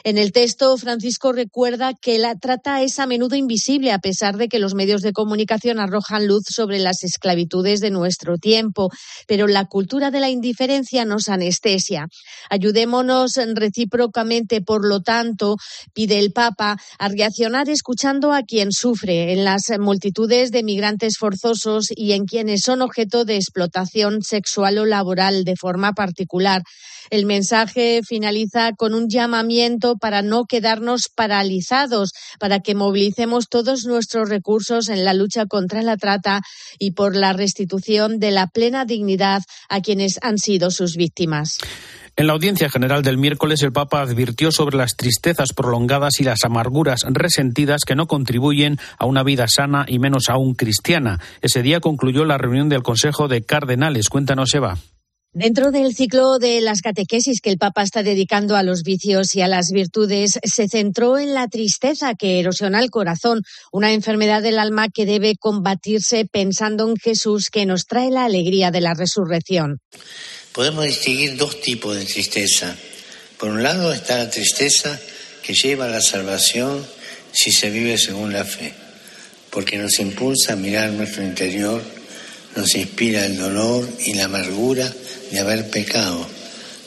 En 0.04 0.18
el 0.18 0.32
texto, 0.32 0.76
Francisco 0.78 1.32
recuerda 1.32 1.92
que 1.94 2.18
la 2.18 2.34
trata 2.34 2.82
es 2.82 2.98
a 2.98 3.06
menudo 3.06 3.36
invisible, 3.36 3.92
a 3.92 4.00
pesar 4.00 4.36
de 4.36 4.48
que 4.48 4.58
los 4.58 4.74
medios 4.74 5.00
de 5.00 5.12
comunicación 5.12 5.78
arrojan 5.78 6.26
luz 6.26 6.42
sobre 6.48 6.80
las 6.80 7.04
esclavitudes 7.04 7.80
de 7.80 7.92
nuestro 7.92 8.36
tiempo. 8.36 8.90
Pero 9.28 9.46
la 9.46 9.66
cultura 9.66 10.10
de 10.10 10.18
la 10.18 10.28
indiferencia 10.28 11.04
nos 11.04 11.28
anestesia. 11.28 12.08
Ayudémonos 12.50 13.34
recíprocamente, 13.54 14.60
por 14.60 14.84
lo 14.84 15.02
tanto, 15.02 15.56
pide 15.92 16.18
el 16.18 16.32
Papa, 16.32 16.78
a 16.98 17.08
reaccionar 17.08 17.68
escuchando 17.68 18.32
a 18.32 18.42
quien 18.62 18.70
sufre, 18.70 19.32
en 19.32 19.42
las 19.44 19.64
multitudes 19.80 20.52
de 20.52 20.62
migrantes 20.62 21.16
forzosos 21.18 21.88
y 21.90 22.12
en 22.12 22.26
quienes 22.26 22.60
son 22.60 22.80
objeto 22.80 23.24
de 23.24 23.34
explotación 23.34 24.22
sexual 24.22 24.78
o 24.78 24.86
laboral 24.86 25.42
de 25.42 25.56
forma 25.56 25.94
particular. 25.94 26.62
El 27.10 27.26
mensaje 27.26 28.02
finaliza 28.06 28.70
con 28.78 28.94
un 28.94 29.08
llamamiento 29.08 29.96
para 29.96 30.22
no 30.22 30.44
quedarnos 30.44 31.08
paralizados, 31.12 32.12
para 32.38 32.60
que 32.60 32.76
movilicemos 32.76 33.48
todos 33.48 33.84
nuestros 33.84 34.28
recursos 34.28 34.88
en 34.88 35.04
la 35.04 35.12
lucha 35.12 35.46
contra 35.46 35.82
la 35.82 35.96
trata 35.96 36.40
y 36.78 36.92
por 36.92 37.16
la 37.16 37.32
restitución 37.32 38.20
de 38.20 38.30
la 38.30 38.46
plena 38.46 38.84
dignidad 38.84 39.42
a 39.68 39.80
quienes 39.80 40.20
han 40.22 40.38
sido 40.38 40.70
sus 40.70 40.94
víctimas. 40.94 41.58
En 42.14 42.26
la 42.26 42.34
audiencia 42.34 42.68
general 42.68 43.02
del 43.02 43.16
miércoles, 43.16 43.62
el 43.62 43.72
Papa 43.72 44.02
advirtió 44.02 44.52
sobre 44.52 44.76
las 44.76 44.96
tristezas 44.96 45.54
prolongadas 45.54 46.20
y 46.20 46.24
las 46.24 46.44
amarguras 46.44 47.06
resentidas 47.08 47.84
que 47.86 47.94
no 47.94 48.06
contribuyen 48.06 48.78
a 48.98 49.06
una 49.06 49.22
vida 49.22 49.46
sana 49.48 49.86
y 49.88 49.98
menos 49.98 50.28
aún 50.28 50.54
cristiana. 50.54 51.20
Ese 51.40 51.62
día 51.62 51.80
concluyó 51.80 52.26
la 52.26 52.36
reunión 52.36 52.68
del 52.68 52.82
Consejo 52.82 53.28
de 53.28 53.42
Cardenales. 53.42 54.10
Cuéntanos, 54.10 54.54
Eva. 54.54 54.76
Dentro 55.34 55.70
del 55.70 55.94
ciclo 55.94 56.36
de 56.38 56.60
las 56.60 56.82
catequesis 56.82 57.40
que 57.40 57.48
el 57.48 57.56
Papa 57.56 57.82
está 57.82 58.02
dedicando 58.02 58.54
a 58.54 58.62
los 58.62 58.82
vicios 58.82 59.34
y 59.34 59.40
a 59.40 59.48
las 59.48 59.70
virtudes, 59.72 60.38
se 60.44 60.68
centró 60.68 61.18
en 61.18 61.32
la 61.32 61.48
tristeza 61.48 62.14
que 62.14 62.38
erosiona 62.38 62.80
el 62.80 62.90
corazón, 62.90 63.40
una 63.72 63.94
enfermedad 63.94 64.42
del 64.42 64.58
alma 64.58 64.90
que 64.90 65.06
debe 65.06 65.36
combatirse 65.36 66.26
pensando 66.26 66.86
en 66.86 66.98
Jesús 66.98 67.48
que 67.50 67.64
nos 67.64 67.86
trae 67.86 68.10
la 68.10 68.26
alegría 68.26 68.70
de 68.70 68.82
la 68.82 68.92
resurrección. 68.92 69.80
Podemos 70.52 70.84
distinguir 70.84 71.38
dos 71.38 71.62
tipos 71.62 71.96
de 71.96 72.04
tristeza. 72.04 72.76
Por 73.38 73.48
un 73.48 73.62
lado 73.62 73.90
está 73.90 74.18
la 74.18 74.28
tristeza 74.28 75.00
que 75.42 75.54
lleva 75.54 75.86
a 75.86 75.88
la 75.88 76.02
salvación 76.02 76.86
si 77.32 77.52
se 77.52 77.70
vive 77.70 77.96
según 77.96 78.34
la 78.34 78.44
fe, 78.44 78.74
porque 79.48 79.78
nos 79.78 79.98
impulsa 79.98 80.52
a 80.52 80.56
mirar 80.56 80.90
nuestro 80.90 81.22
interior, 81.22 81.82
nos 82.56 82.74
inspira 82.74 83.24
el 83.24 83.36
dolor 83.36 83.88
y 84.04 84.14
la 84.14 84.24
amargura 84.24 84.92
de 85.30 85.38
haber 85.38 85.70
pecado, 85.70 86.26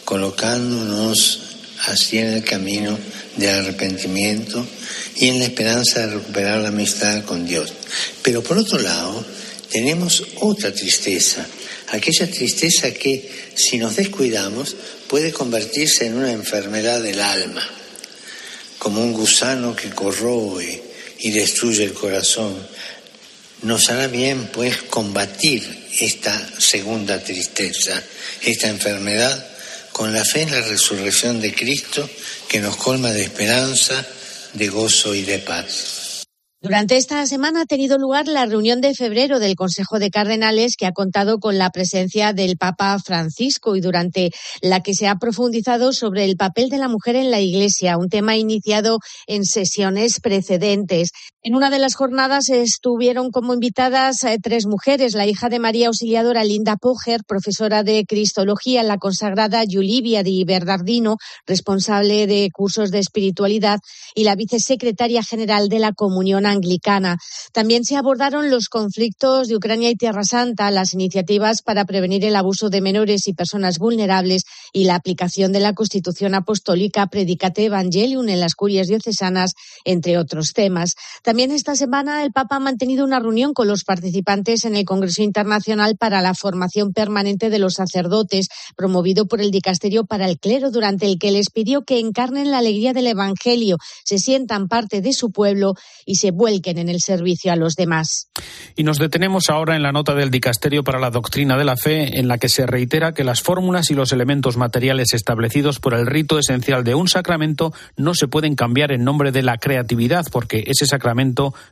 colocándonos 0.03 1.41
así 1.87 2.19
en 2.19 2.27
el 2.27 2.43
camino 2.43 2.97
del 3.37 3.49
arrepentimiento 3.49 4.65
y 5.15 5.27
en 5.27 5.39
la 5.39 5.45
esperanza 5.45 6.01
de 6.01 6.15
recuperar 6.15 6.61
la 6.61 6.69
amistad 6.69 7.23
con 7.25 7.45
Dios. 7.45 7.73
Pero 8.21 8.43
por 8.43 8.57
otro 8.57 8.79
lado, 8.79 9.25
tenemos 9.69 10.23
otra 10.41 10.73
tristeza, 10.73 11.45
aquella 11.89 12.29
tristeza 12.29 12.91
que 12.91 13.29
si 13.55 13.77
nos 13.77 13.95
descuidamos 13.95 14.75
puede 15.07 15.31
convertirse 15.31 16.05
en 16.05 16.15
una 16.15 16.31
enfermedad 16.31 17.01
del 17.01 17.21
alma, 17.21 17.67
como 18.77 19.01
un 19.01 19.13
gusano 19.13 19.75
que 19.75 19.89
corroe 19.89 20.81
y 21.19 21.31
destruye 21.31 21.83
el 21.83 21.93
corazón. 21.93 22.55
Nos 23.61 23.89
hará 23.89 24.07
bien 24.07 24.49
pues 24.53 24.81
combatir 24.83 25.87
esta 25.99 26.37
segunda 26.59 27.23
tristeza, 27.23 28.01
esta 28.41 28.67
enfermedad, 28.67 29.47
con 29.91 30.11
la 30.13 30.25
fe 30.25 30.41
en 30.41 30.51
la 30.51 30.61
resurrección 30.61 31.39
de 31.39 31.53
Cristo 31.53 32.07
que 32.49 32.59
nos 32.59 32.75
colma 32.75 33.11
de 33.11 33.23
esperanza, 33.23 34.05
de 34.53 34.67
gozo 34.67 35.15
y 35.15 35.23
de 35.23 35.39
paz. 35.39 36.05
Durante 36.65 36.97
esta 36.97 37.27
semana 37.27 37.61
ha 37.61 37.65
tenido 37.67 37.99
lugar 37.99 38.27
la 38.27 38.47
reunión 38.47 38.81
de 38.81 38.95
febrero 38.95 39.37
del 39.37 39.55
Consejo 39.55 39.99
de 39.99 40.09
Cardenales 40.09 40.75
que 40.75 40.87
ha 40.87 40.93
contado 40.93 41.37
con 41.37 41.59
la 41.59 41.69
presencia 41.69 42.33
del 42.33 42.57
Papa 42.57 42.97
Francisco 42.97 43.75
y 43.75 43.81
durante 43.81 44.31
la 44.63 44.81
que 44.81 44.95
se 44.95 45.07
ha 45.07 45.17
profundizado 45.17 45.93
sobre 45.93 46.25
el 46.25 46.37
papel 46.37 46.69
de 46.69 46.79
la 46.79 46.87
mujer 46.87 47.17
en 47.17 47.29
la 47.29 47.39
Iglesia, 47.39 47.99
un 47.99 48.09
tema 48.09 48.35
iniciado 48.35 48.97
en 49.27 49.45
sesiones 49.45 50.19
precedentes. 50.19 51.11
En 51.47 51.53
una 51.53 51.69
de 51.69 51.77
las 51.77 51.93
jornadas 51.93 52.49
estuvieron 52.49 53.29
como 53.29 53.53
invitadas 53.53 54.23
eh, 54.23 54.39
tres 54.41 54.65
mujeres, 54.65 55.13
la 55.13 55.27
hija 55.27 55.47
de 55.47 55.59
María 55.59 55.89
Auxiliadora 55.89 56.43
Linda 56.43 56.75
Poger, 56.75 57.21
profesora 57.23 57.83
de 57.83 58.03
Cristología, 58.07 58.81
la 58.81 58.97
consagrada 58.97 59.63
Yulivia 59.63 60.23
Di 60.23 60.43
Bernardino, 60.43 61.17
responsable 61.45 62.25
de 62.25 62.49
cursos 62.51 62.89
de 62.89 62.97
espiritualidad, 62.97 63.77
y 64.15 64.23
la 64.23 64.35
vicesecretaria 64.35 65.21
general 65.21 65.69
de 65.69 65.77
la 65.77 65.93
Comunión 65.93 66.47
anglicana. 66.47 67.17
También 67.53 67.83
se 67.83 67.95
abordaron 67.95 68.49
los 68.49 68.67
conflictos 68.67 69.47
de 69.47 69.55
Ucrania 69.55 69.91
y 69.91 69.95
Tierra 69.95 70.23
Santa, 70.23 70.71
las 70.71 70.95
iniciativas 70.95 71.61
para 71.61 71.85
prevenir 71.85 72.25
el 72.25 72.37
abuso 72.37 72.71
de 72.71 72.81
menores 72.81 73.27
y 73.27 73.33
personas 73.35 73.77
vulnerables 73.77 74.45
y 74.73 74.85
la 74.85 74.95
aplicación 74.95 75.51
de 75.51 75.59
la 75.59 75.73
Constitución 75.73 76.33
Apostólica 76.33 77.05
Predicate 77.05 77.65
Evangelium 77.65 78.29
en 78.29 78.39
las 78.39 78.55
curias 78.55 78.87
diocesanas, 78.87 79.53
entre 79.83 80.17
otros 80.17 80.53
temas. 80.53 80.95
Esta 81.39 81.75
semana 81.75 82.23
el 82.23 82.31
Papa 82.31 82.55
ha 82.55 82.59
mantenido 82.59 83.03
una 83.03 83.19
reunión 83.19 83.53
con 83.53 83.67
los 83.67 83.83
participantes 83.83 84.63
en 84.63 84.75
el 84.75 84.85
Congreso 84.85 85.21
Internacional 85.21 85.97
para 85.97 86.21
la 86.21 86.33
Formación 86.33 86.93
Permanente 86.93 87.49
de 87.49 87.59
los 87.59 87.73
Sacerdotes, 87.73 88.47
promovido 88.75 89.27
por 89.27 89.41
el 89.41 89.51
Dicasterio 89.51 90.05
para 90.05 90.27
el 90.27 90.39
Clero, 90.39 90.71
durante 90.71 91.05
el 91.05 91.19
que 91.19 91.31
les 91.31 91.49
pidió 91.49 91.83
que 91.83 91.99
encarnen 91.99 92.51
la 92.51 92.59
alegría 92.59 92.93
del 92.93 93.07
Evangelio, 93.07 93.77
se 94.03 94.17
sientan 94.17 94.67
parte 94.67 95.01
de 95.01 95.13
su 95.13 95.31
pueblo 95.31 95.75
y 96.05 96.15
se 96.15 96.31
vuelquen 96.31 96.77
en 96.77 96.89
el 96.89 97.01
servicio 97.01 97.51
a 97.51 97.55
los 97.55 97.75
demás. 97.75 98.29
Y 98.75 98.83
nos 98.83 98.97
detenemos 98.97 99.49
ahora 99.49 99.75
en 99.75 99.83
la 99.83 99.91
nota 99.91 100.15
del 100.15 100.31
Dicasterio 100.31 100.83
para 100.83 100.99
la 100.99 101.11
Doctrina 101.11 101.57
de 101.57 101.65
la 101.65 101.75
Fe, 101.75 102.17
en 102.17 102.27
la 102.27 102.37
que 102.37 102.49
se 102.49 102.65
reitera 102.65 103.13
que 103.13 103.23
las 103.23 103.41
fórmulas 103.41 103.91
y 103.91 103.93
los 103.93 104.11
elementos 104.13 104.57
materiales 104.57 105.13
establecidos 105.13 105.79
por 105.79 105.93
el 105.93 106.07
rito 106.07 106.39
esencial 106.39 106.83
de 106.83 106.95
un 106.95 107.07
sacramento 107.07 107.73
no 107.97 108.13
se 108.13 108.27
pueden 108.27 108.55
cambiar 108.55 108.91
en 108.91 109.03
nombre 109.03 109.31
de 109.31 109.43
la 109.43 109.57
creatividad, 109.57 110.25
porque 110.31 110.63
ese 110.67 110.85
sacramento 110.85 111.24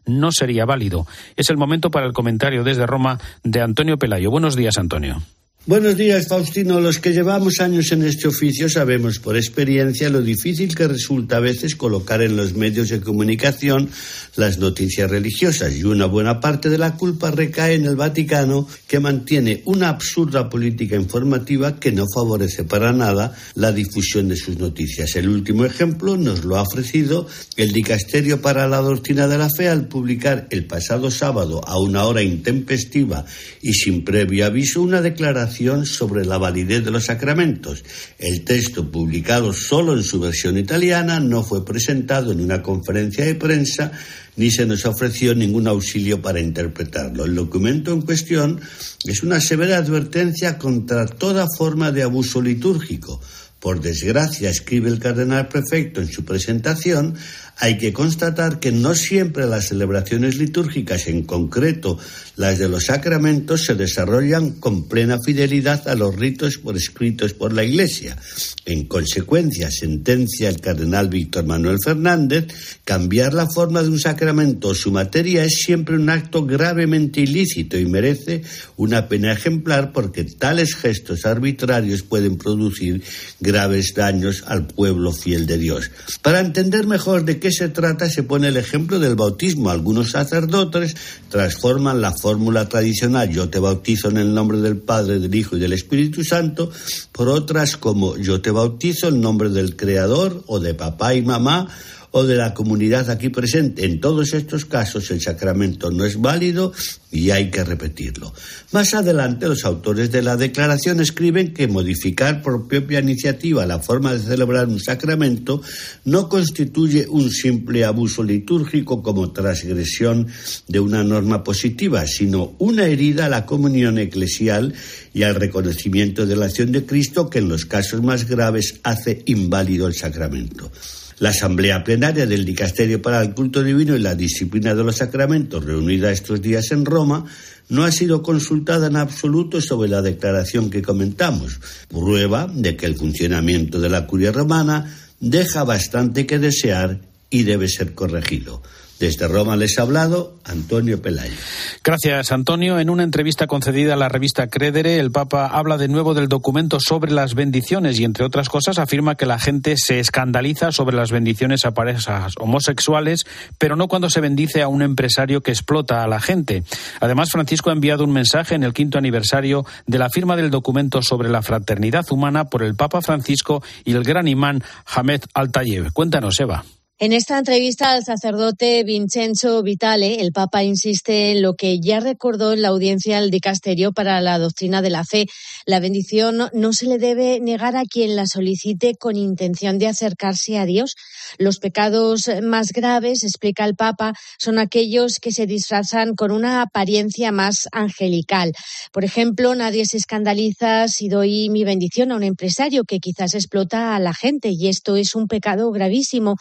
no 0.05 0.31
sería 0.31 0.65
válido. 0.65 1.05
Es 1.36 1.50
el 1.50 1.57
momento 1.57 1.91
para 1.91 2.05
el 2.05 2.13
comentario 2.13 2.63
desde 2.63 2.88
Roma 2.88 3.19
de 3.43 3.62
Antonio 3.62 3.98
Pelayo. 3.98 4.31
Buenos 4.31 4.55
días, 4.55 4.77
Antonio. 4.77 5.22
Buenos 5.65 5.96
días, 5.96 6.27
Faustino. 6.27 6.82
Los 6.82 7.00
que 7.00 7.13
llevamos 7.13 7.62
años 7.62 7.93
en 7.93 8.03
este 8.03 8.27
oficio 8.27 8.67
sabemos 8.67 9.20
por 9.20 9.38
experiencia 9.38 10.10
lo 10.10 10.22
difícil 10.22 10.75
que 10.75 10.89
resulta 10.89 11.38
a 11.38 11.39
veces 11.39 11.77
colocar 11.77 12.22
en 12.22 12.36
los 12.36 12.53
medios 12.53 12.89
de 12.89 13.00
comunicación 13.00 13.89
las 14.36 14.58
noticias 14.58 15.10
religiosas 15.10 15.74
y 15.74 15.86
una 15.86 16.05
buena 16.05 16.41
parte 16.41 16.67
de 16.67 16.77
la 16.77 16.98
culpa 16.98 17.32
recae 17.32 17.75
en 17.75 17.86
el 17.86 17.96
Vaticano 17.96 18.67
que 18.88 19.00
mantiene 19.00 19.62
una 19.63 19.88
absurda 19.88 20.50
política 20.50 20.98
informativa 20.98 21.79
que 21.79 21.93
no 21.93 22.08
favorece 22.13 22.65
para 22.65 22.91
nada 22.91 23.34
la 23.55 23.72
difusión 23.72 24.27
de 24.27 24.36
sus 24.36 24.58
noticias. 24.58 25.15
El 25.15 25.29
último 25.29 25.63
ejemplo 25.63 26.17
nos 26.17 26.43
lo 26.43 26.58
ha 26.58 26.63
ofrecido 26.63 27.25
el 27.55 27.72
Dicasterio 27.72 28.41
para 28.41 28.67
la 28.67 28.82
Doctrina 28.82 29.29
de 29.29 29.38
la 29.38 29.50
Fe 29.50 29.70
al 29.70 29.88
publicar 29.88 30.46
el 30.50 30.65
pasado 30.65 31.10
sábado 31.10 31.62
a 31.65 31.79
una 31.79 32.03
hora 32.03 32.22
intempestiva 32.22 33.24
y 33.61 33.72
sin 33.75 34.03
previo 34.03 34.46
aviso 34.46 34.81
una 34.81 35.01
declaración 35.01 35.52
sobre 35.85 36.25
la 36.25 36.37
validez 36.37 36.83
de 36.83 36.92
los 36.92 37.05
sacramentos. 37.05 37.83
El 38.18 38.44
texto, 38.44 38.89
publicado 38.89 39.53
solo 39.53 39.94
en 39.94 40.03
su 40.03 40.20
versión 40.20 40.57
italiana, 40.57 41.20
no 41.20 41.44
fue 41.44 41.66
presentado 41.66 42.31
en 42.31 42.42
una 42.42 42.61
conferencia 42.61 43.25
de 43.25 43.35
prensa 43.35 43.92
ni 44.35 44.50
se 44.51 44.66
nos 44.66 44.85
ofreció 44.85 45.35
ningún 45.35 45.68
auxilio 45.68 46.22
para 46.22 46.39
interpretarlo. 46.39 47.25
El 47.25 47.35
documento 47.35 47.94
en 47.94 48.01
cuestión 48.01 48.59
es 49.05 49.24
una 49.24 49.39
severa 49.39 49.77
advertencia 49.77 50.57
contra 50.57 51.05
toda 51.05 51.46
forma 51.55 51.92
de 51.92 52.03
abuso 52.03 52.42
litúrgico. 52.42 53.22
Por 53.59 53.79
desgracia, 53.79 54.50
escribe 54.50 54.89
el 54.89 55.00
cardenal 55.00 55.48
prefecto 55.48 56.01
en 56.01 56.11
su 56.11 56.25
presentación, 56.25 57.16
hay 57.57 57.77
que 57.77 57.94
constatar 57.94 58.59
que 58.59 58.72
no 58.72 58.96
siempre 58.96 59.46
las 59.46 59.68
celebraciones 59.68 60.37
litúrgicas, 60.37 61.07
en 61.07 61.24
concreto 61.24 61.98
las 62.35 62.57
de 62.57 62.68
los 62.68 62.85
sacramentos, 62.85 63.66
se 63.66 63.75
desarrollan 63.75 64.51
con 64.51 64.87
plena 64.87 65.18
fidelidad 65.24 65.87
a 65.87 65.96
los 65.96 66.16
ritos 66.16 66.57
prescritos 66.57 67.33
por 67.33 67.53
la 67.53 67.63
Iglesia. 67.63 68.18
En 68.66 68.85
consecuencia, 68.85 69.70
sentencia 69.70 70.50
el 70.50 70.59
cardenal 70.59 71.09
Víctor 71.09 71.46
Manuel 71.46 71.77
Fernández, 71.83 72.48
cambiar 72.83 73.33
la 73.33 73.48
forma 73.48 73.83
de 73.83 73.89
un 73.89 74.00
sacramento 74.00 74.70
o 74.70 74.75
su 74.75 74.92
materia 74.92 75.46
es 75.46 75.53
siempre 75.53 75.96
un 75.96 76.09
acto 76.09 76.46
gravemente 76.46 77.22
ilícito 77.22 77.77
y 77.77 77.85
merece 77.85 78.42
una 78.77 79.07
pena 79.07 79.31
ejemplar 79.31 79.92
porque 79.94 80.24
tales 80.24 80.75
gestos 80.75 81.25
arbitrarios 81.25 82.01
pueden 82.01 82.37
producir 82.37 83.03
graves 83.39 83.94
daños 83.96 84.44
al 84.48 84.68
pueblo 84.68 85.11
fiel 85.11 85.46
de 85.46 85.57
Dios. 85.57 85.92
Para 86.22 86.39
entender 86.39 86.87
mejor 86.87 87.25
de 87.25 87.39
qué 87.44 87.51
se 87.51 87.68
trata 87.68 88.10
se 88.10 88.24
pone 88.24 88.48
el 88.48 88.56
ejemplo 88.56 89.00
del 89.00 89.16
bautismo. 89.16 89.70
Algunos 89.70 90.12
sacerdotes 90.12 90.96
transforman 91.27 92.00
la 92.00 92.14
fórmula 92.14 92.70
tradicional 92.70 93.29
yo 93.29 93.50
te 93.50 93.60
bautizo 93.60 94.10
en 94.10 94.16
el 94.16 94.34
nombre 94.34 94.60
del 94.60 94.77
Padre, 94.77 95.20
del 95.20 95.36
Hijo 95.36 95.58
y 95.58 95.60
del 95.60 95.74
Espíritu 95.74 96.24
Santo 96.24 96.72
por 97.12 97.27
otras 97.27 97.75
como 97.75 98.16
yo 98.16 98.40
te 98.40 98.50
bautizo 98.50 99.10
en 99.10 99.20
nombre 99.20 99.50
del 99.50 99.75
Creador 99.75 100.42
o 100.48 100.62
de 100.62 100.74
papá 100.74 101.16
y 101.16 101.22
mamá 101.22 101.68
o 102.15 102.23
de 102.23 102.35
la 102.35 102.53
comunidad 102.53 103.09
aquí 103.09 103.29
presente. 103.29 103.85
En 103.85 103.99
todos 103.99 104.33
estos 104.33 104.65
casos 104.65 105.09
el 105.09 105.19
sacramento 105.19 105.89
no 105.89 106.05
es 106.05 106.21
válido 106.21 106.71
y 107.11 107.31
hay 107.31 107.49
que 107.49 107.63
repetirlo. 107.63 108.33
Más 108.71 108.93
adelante 108.93 109.47
los 109.47 109.65
autores 109.65 110.11
de 110.11 110.21
la 110.21 110.37
declaración 110.37 110.99
escriben 110.99 111.53
que 111.55 111.67
modificar 111.67 112.43
por 112.43 112.67
propia 112.67 112.99
iniciativa 112.99 113.65
la 113.65 113.79
forma 113.79 114.13
de 114.13 114.19
celebrar 114.19 114.67
un 114.67 114.79
sacramento 114.79 115.61
no 116.05 116.29
constituye 116.29 117.07
un 117.09 117.31
simple 117.31 117.83
abuso 117.83 118.23
litúrgico 118.23 119.01
como 119.01 119.31
transgresión 119.31 120.27
de 120.67 120.79
una 120.79 121.03
norma 121.03 121.43
positiva, 121.43 122.05
sino 122.05 122.53
una 122.59 122.85
herida 122.85 123.25
a 123.25 123.29
la 123.29 123.47
comunión 123.47 123.97
eclesial 123.97 124.75
y 125.15 125.23
al 125.23 125.33
reconocimiento 125.33 126.27
de 126.27 126.35
la 126.35 126.45
acción 126.45 126.71
de 126.71 126.85
Cristo 126.85 127.27
que 127.27 127.39
en 127.39 127.49
los 127.49 127.65
casos 127.65 128.03
más 128.03 128.27
graves 128.29 128.79
hace 128.83 129.23
inválido 129.25 129.87
el 129.87 129.95
sacramento. 129.95 130.71
La 131.19 131.29
Asamblea 131.29 131.83
Plenaria 131.83 132.25
del 132.25 132.45
Dicasterio 132.45 133.01
para 133.01 133.21
el 133.21 133.33
Culto 133.33 133.63
Divino 133.63 133.95
y 133.95 133.99
la 133.99 134.15
Disciplina 134.15 134.75
de 134.75 134.83
los 134.83 134.97
Sacramentos, 134.97 135.63
reunida 135.63 136.11
estos 136.11 136.41
días 136.41 136.71
en 136.71 136.85
Roma, 136.85 137.25
no 137.69 137.83
ha 137.83 137.91
sido 137.91 138.21
consultada 138.21 138.87
en 138.87 138.97
absoluto 138.97 139.61
sobre 139.61 139.89
la 139.89 140.01
declaración 140.01 140.69
que 140.69 140.81
comentamos, 140.81 141.59
prueba 141.87 142.51
de 142.53 142.75
que 142.75 142.85
el 142.85 142.95
funcionamiento 142.95 143.79
de 143.79 143.89
la 143.89 144.05
curia 144.05 144.31
romana 144.31 144.93
deja 145.19 145.63
bastante 145.63 146.25
que 146.25 146.39
desear 146.39 146.99
y 147.29 147.43
debe 147.43 147.67
ser 147.67 147.93
corregido. 147.93 148.61
Desde 149.03 149.27
Roma 149.27 149.57
les 149.57 149.77
ha 149.77 149.81
hablado 149.81 150.37
Antonio 150.46 151.01
Pelayo. 151.01 151.35
Gracias, 151.83 152.31
Antonio. 152.31 152.79
En 152.79 152.89
una 152.89 153.03
entrevista 153.03 153.48
concedida 153.48 153.96
a 153.96 153.98
la 153.98 154.07
revista 154.07 154.48
Credere, 154.48 154.98
el 154.98 155.11
Papa 155.11 155.46
habla 155.48 155.77
de 155.77 155.89
nuevo 155.89 156.13
del 156.13 156.29
documento 156.29 156.79
sobre 156.79 157.11
las 157.11 157.35
bendiciones 157.35 158.00
y, 158.00 158.05
entre 158.05 158.24
otras 158.24 158.48
cosas, 158.48 158.79
afirma 158.79 159.16
que 159.16 159.25
la 159.25 159.39
gente 159.39 159.75
se 159.75 160.00
escandaliza 160.00 160.72
sobre 160.72 160.96
las 160.96 161.11
bendiciones 161.11 161.66
a 161.66 161.74
parejas 161.74 162.31
homosexuales, 162.39 163.25
pero 163.57 163.75
no 163.75 163.89
cuando 163.89 164.09
se 164.09 164.22
bendice 164.22 164.61
a 164.61 164.70
un 164.70 164.81
empresario 164.81 165.42
que 165.42 165.51
explota 165.51 166.01
a 166.01 166.07
la 166.07 166.22
gente. 166.22 166.63
Además, 167.01 167.29
Francisco 167.29 167.72
ha 167.72 167.74
enviado 167.74 168.05
un 168.05 168.13
mensaje 168.13 168.55
en 168.55 168.63
el 168.63 168.72
quinto 168.72 168.98
aniversario 168.98 169.66
de 169.85 169.98
la 169.98 170.09
firma 170.09 170.37
del 170.37 170.50
documento 170.50 171.01
sobre 171.01 171.27
la 171.27 171.42
fraternidad 171.42 172.05
humana 172.09 172.46
por 172.46 172.63
el 172.63 172.75
Papa 172.75 173.01
Francisco 173.01 173.61
y 173.83 173.92
el 173.92 174.05
gran 174.05 174.29
imán 174.29 174.63
Hamed 174.85 175.24
Al-Tayeb. 175.33 175.92
Cuéntanos, 175.92 176.39
Eva. 176.39 176.63
En 177.03 177.11
esta 177.11 177.37
entrevista 177.37 177.92
al 177.92 178.05
sacerdote 178.05 178.81
Vincenzo 178.85 179.61
Vitale, 179.61 180.22
el 180.22 180.31
Papa 180.31 180.63
insiste 180.63 181.31
en 181.31 181.42
lo 181.42 181.53
que 181.55 181.81
ya 181.81 182.00
recordó 182.00 182.53
en 182.53 182.61
la 182.61 182.70
audiencia 182.70 183.20
del 183.20 183.29
dicasterio 183.29 183.92
para 183.92 184.22
la 184.22 184.39
doctrina 184.39 184.81
de 184.81 184.89
la 184.89 185.03
fe. 185.03 185.25
La 185.66 185.81
bendición 185.81 186.50
no 186.53 186.72
se 186.72 186.85
le 186.85 187.00
debe 187.00 187.42
negar 187.42 187.75
a 187.75 187.83
quien 187.83 188.16
la 188.16 188.25
solicite 188.25 188.96
con 188.96 189.18
intención 189.18 189.79
de 189.79 189.87
acercarse 189.87 190.57
a 190.57 190.66
Dios. 190.66 190.96
Los 191.37 191.59
pecados 191.59 192.29
más 192.42 192.72
graves, 192.72 193.25
explica 193.25 193.66
el 193.66 193.75
Papa, 193.75 194.13
son 194.39 194.57
aquellos 194.57 195.20
que 195.20 195.33
se 195.33 195.46
disfrazan 195.46 196.16
con 196.16 196.31
una 196.31 196.61
apariencia 196.61 197.33
más 197.33 197.68
angelical. 197.74 198.53
Por 198.94 199.03
ejemplo, 199.03 199.53
nadie 199.55 199.85
se 199.85 199.98
escandaliza 199.98 200.87
si 200.87 201.09
doy 201.09 201.50
mi 201.50 201.66
bendición 201.66 202.13
a 202.13 202.16
un 202.16 202.24
empresario 202.24 202.85
que 202.85 203.00
quizás 203.00 203.33
explota 203.33 203.94
a 203.94 204.00
la 204.00 204.13
gente 204.13 204.51
y 204.51 204.70
esto 204.70 204.96
es 204.96 205.16
un 205.16 205.27
pecado 205.27 205.70
gravísimo 205.72 206.37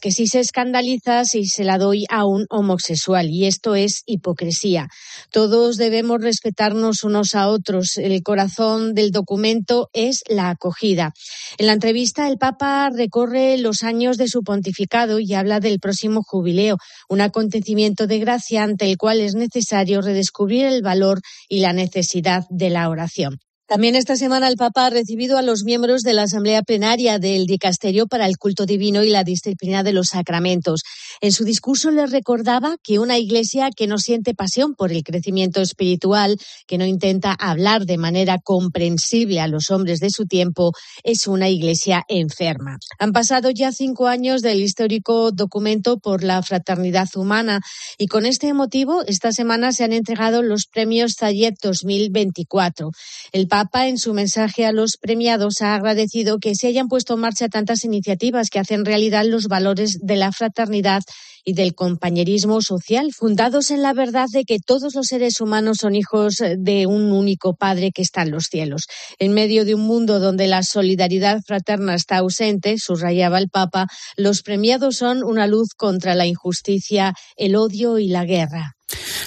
que 0.00 0.10
sí 0.10 0.26
se 0.26 0.40
escandaliza 0.40 1.24
si 1.24 1.44
se 1.44 1.62
la 1.62 1.76
doy 1.76 2.06
a 2.08 2.24
un 2.24 2.46
homosexual, 2.48 3.28
y 3.28 3.44
esto 3.44 3.74
es 3.74 4.02
hipocresía. 4.06 4.88
Todos 5.30 5.76
debemos 5.76 6.22
respetarnos 6.22 7.04
unos 7.04 7.34
a 7.34 7.48
otros. 7.48 7.98
El 7.98 8.22
corazón 8.22 8.94
del 8.94 9.10
documento 9.10 9.90
es 9.92 10.22
la 10.28 10.48
acogida. 10.48 11.12
En 11.58 11.66
la 11.66 11.74
entrevista, 11.74 12.26
el 12.26 12.38
Papa 12.38 12.90
recorre 12.90 13.58
los 13.58 13.82
años 13.82 14.16
de 14.16 14.28
su 14.28 14.42
pontificado 14.42 15.20
y 15.20 15.34
habla 15.34 15.60
del 15.60 15.78
próximo 15.78 16.22
jubileo, 16.22 16.78
un 17.08 17.20
acontecimiento 17.20 18.06
de 18.06 18.18
gracia 18.18 18.62
ante 18.62 18.86
el 18.86 18.96
cual 18.96 19.20
es 19.20 19.34
necesario 19.34 20.00
redescubrir 20.00 20.64
el 20.66 20.82
valor 20.82 21.20
y 21.48 21.60
la 21.60 21.72
necesidad 21.72 22.44
de 22.48 22.70
la 22.70 22.88
oración. 22.88 23.38
También 23.68 23.96
esta 23.96 24.14
semana 24.14 24.46
el 24.46 24.56
Papa 24.56 24.86
ha 24.86 24.90
recibido 24.90 25.38
a 25.38 25.42
los 25.42 25.64
miembros 25.64 26.02
de 26.02 26.14
la 26.14 26.22
Asamblea 26.22 26.62
Plenaria 26.62 27.18
del 27.18 27.46
Dicasterio 27.46 28.06
para 28.06 28.26
el 28.26 28.38
Culto 28.38 28.64
Divino 28.64 29.02
y 29.02 29.10
la 29.10 29.24
Disciplina 29.24 29.82
de 29.82 29.92
los 29.92 30.10
Sacramentos. 30.10 30.82
En 31.20 31.32
su 31.32 31.42
discurso 31.42 31.90
les 31.90 32.12
recordaba 32.12 32.76
que 32.80 33.00
una 33.00 33.18
iglesia 33.18 33.70
que 33.74 33.88
no 33.88 33.98
siente 33.98 34.34
pasión 34.34 34.76
por 34.76 34.92
el 34.92 35.02
crecimiento 35.02 35.60
espiritual, 35.60 36.38
que 36.68 36.78
no 36.78 36.86
intenta 36.86 37.32
hablar 37.32 37.86
de 37.86 37.98
manera 37.98 38.38
comprensible 38.38 39.40
a 39.40 39.48
los 39.48 39.72
hombres 39.72 39.98
de 39.98 40.10
su 40.10 40.26
tiempo, 40.26 40.70
es 41.02 41.26
una 41.26 41.48
iglesia 41.48 42.04
enferma. 42.06 42.78
Han 43.00 43.10
pasado 43.10 43.50
ya 43.50 43.72
cinco 43.72 44.06
años 44.06 44.42
del 44.42 44.62
histórico 44.62 45.32
documento 45.32 45.98
por 45.98 46.22
la 46.22 46.40
fraternidad 46.44 47.08
humana 47.16 47.62
y 47.98 48.06
con 48.06 48.26
este 48.26 48.54
motivo 48.54 49.02
esta 49.08 49.32
semana 49.32 49.72
se 49.72 49.82
han 49.82 49.92
entregado 49.92 50.44
los 50.44 50.66
premios 50.66 51.16
Zayet 51.18 51.56
2024. 51.60 52.92
El 53.32 53.48
Papa, 53.56 53.88
en 53.88 53.96
su 53.96 54.12
mensaje 54.12 54.66
a 54.66 54.72
los 54.72 54.98
premiados, 55.00 55.62
ha 55.62 55.74
agradecido 55.74 56.36
que 56.38 56.54
se 56.54 56.66
hayan 56.66 56.88
puesto 56.88 57.14
en 57.14 57.20
marcha 57.20 57.48
tantas 57.48 57.84
iniciativas 57.84 58.50
que 58.50 58.58
hacen 58.58 58.84
realidad 58.84 59.24
los 59.24 59.46
valores 59.46 59.96
de 60.02 60.16
la 60.16 60.30
fraternidad 60.30 61.00
y 61.42 61.54
del 61.54 61.74
compañerismo 61.74 62.60
social, 62.60 63.14
fundados 63.14 63.70
en 63.70 63.80
la 63.80 63.94
verdad 63.94 64.26
de 64.30 64.44
que 64.44 64.58
todos 64.58 64.94
los 64.94 65.06
seres 65.06 65.40
humanos 65.40 65.78
son 65.80 65.94
hijos 65.94 66.34
de 66.58 66.86
un 66.86 67.12
único 67.12 67.56
Padre 67.56 67.92
que 67.94 68.02
está 68.02 68.24
en 68.24 68.32
los 68.32 68.48
cielos. 68.50 68.88
En 69.18 69.32
medio 69.32 69.64
de 69.64 69.74
un 69.74 69.86
mundo 69.86 70.20
donde 70.20 70.48
la 70.48 70.62
solidaridad 70.62 71.40
fraterna 71.40 71.94
está 71.94 72.18
ausente, 72.18 72.76
subrayaba 72.76 73.38
el 73.38 73.48
Papa, 73.48 73.86
los 74.18 74.42
premiados 74.42 74.96
son 74.96 75.24
una 75.24 75.46
luz 75.46 75.70
contra 75.74 76.14
la 76.14 76.26
injusticia, 76.26 77.14
el 77.38 77.56
odio 77.56 77.98
y 77.98 78.08
la 78.08 78.26
guerra. 78.26 78.75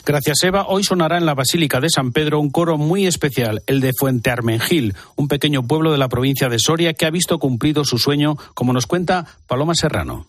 Gracias, 0.06 0.44
Eva. 0.44 0.66
Hoy 0.68 0.84
sonará 0.84 1.18
en 1.18 1.26
la 1.26 1.34
Basílica 1.34 1.80
de 1.80 1.90
San 1.90 2.12
Pedro 2.12 2.40
un 2.40 2.50
coro 2.50 2.78
muy 2.78 3.08
especial, 3.08 3.62
el 3.68 3.82
de 3.82 3.94
Fuente 3.98 4.30
Armengil, 4.30 4.96
un 5.16 5.28
pequeño 5.28 5.64
pueblo 5.64 5.92
de 5.92 5.98
la 5.98 6.10
provincia 6.10 6.50
de 6.50 6.60
Soria 6.60 6.94
que 6.94 7.06
ha 7.06 7.12
visto 7.12 7.40
cumplido 7.40 7.86
su 7.86 7.98
sueño, 7.98 8.38
como 8.54 8.74
nos 8.74 8.88
cuenta 8.88 9.26
Paloma 9.48 9.76
Serrano. 9.76 10.28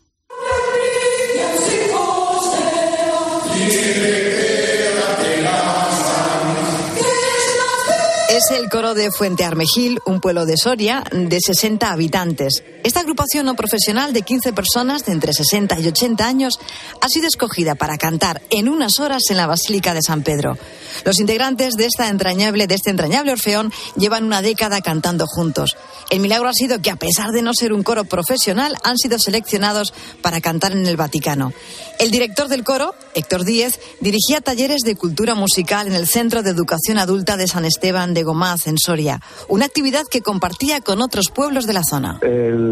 Es 8.30 8.50
el 8.52 8.70
coro 8.70 8.94
de 8.94 9.10
Fuente 9.10 9.44
Armejil, 9.44 9.98
un 10.06 10.20
pueblo 10.20 10.46
de 10.46 10.56
Soria 10.56 11.04
de 11.12 11.38
60 11.40 11.92
habitantes. 11.92 12.64
Esta 12.82 13.00
agrupación 13.00 13.44
no 13.44 13.56
profesional 13.56 14.14
de 14.14 14.22
15 14.22 14.52
personas 14.54 15.04
de 15.04 15.12
entre 15.12 15.34
60 15.34 15.78
y 15.80 15.88
80 15.88 16.26
años 16.26 16.58
ha 17.00 17.08
sido 17.08 17.28
escogida 17.28 17.74
para 17.74 17.98
cantar 17.98 18.40
en 18.48 18.68
unas 18.68 19.00
horas 19.00 19.22
en 19.28 19.36
la 19.36 19.46
Basílica 19.46 19.92
de 19.92 20.02
San 20.02 20.22
Pedro. 20.22 20.56
Los 21.04 21.20
integrantes 21.20 21.74
de 21.74 21.86
esta 21.86 22.08
entrañable 22.08 22.66
de 22.66 22.74
este 22.74 22.90
entrañable 22.90 23.32
orfeón 23.32 23.70
llevan 23.96 24.24
una 24.24 24.40
década 24.40 24.80
cantando 24.80 25.26
juntos. 25.26 25.76
El 26.08 26.20
milagro 26.20 26.48
ha 26.48 26.54
sido 26.54 26.80
que 26.80 26.90
a 26.90 26.96
pesar 26.96 27.30
de 27.30 27.42
no 27.42 27.52
ser 27.54 27.72
un 27.72 27.82
coro 27.82 28.04
profesional 28.04 28.76
han 28.82 28.96
sido 28.96 29.18
seleccionados 29.18 29.92
para 30.22 30.40
cantar 30.40 30.72
en 30.72 30.86
el 30.86 30.96
Vaticano. 30.96 31.52
El 31.98 32.10
director 32.10 32.48
del 32.48 32.64
coro, 32.64 32.94
Héctor 33.14 33.44
Díez, 33.44 33.78
dirigía 34.00 34.40
talleres 34.40 34.80
de 34.80 34.96
cultura 34.96 35.34
musical 35.34 35.86
en 35.86 35.92
el 35.92 36.06
Centro 36.06 36.42
de 36.42 36.50
Educación 36.50 36.96
Adulta 36.96 37.36
de 37.36 37.46
San 37.46 37.66
Esteban 37.66 38.14
de 38.14 38.22
Gomaz, 38.22 38.66
en 38.66 38.78
Soria, 38.78 39.20
una 39.48 39.66
actividad 39.66 40.04
que 40.10 40.22
compartía 40.22 40.80
con 40.80 41.02
otros 41.02 41.30
pueblos 41.30 41.66
de 41.66 41.72
la 41.74 41.82
zona. 41.84 42.18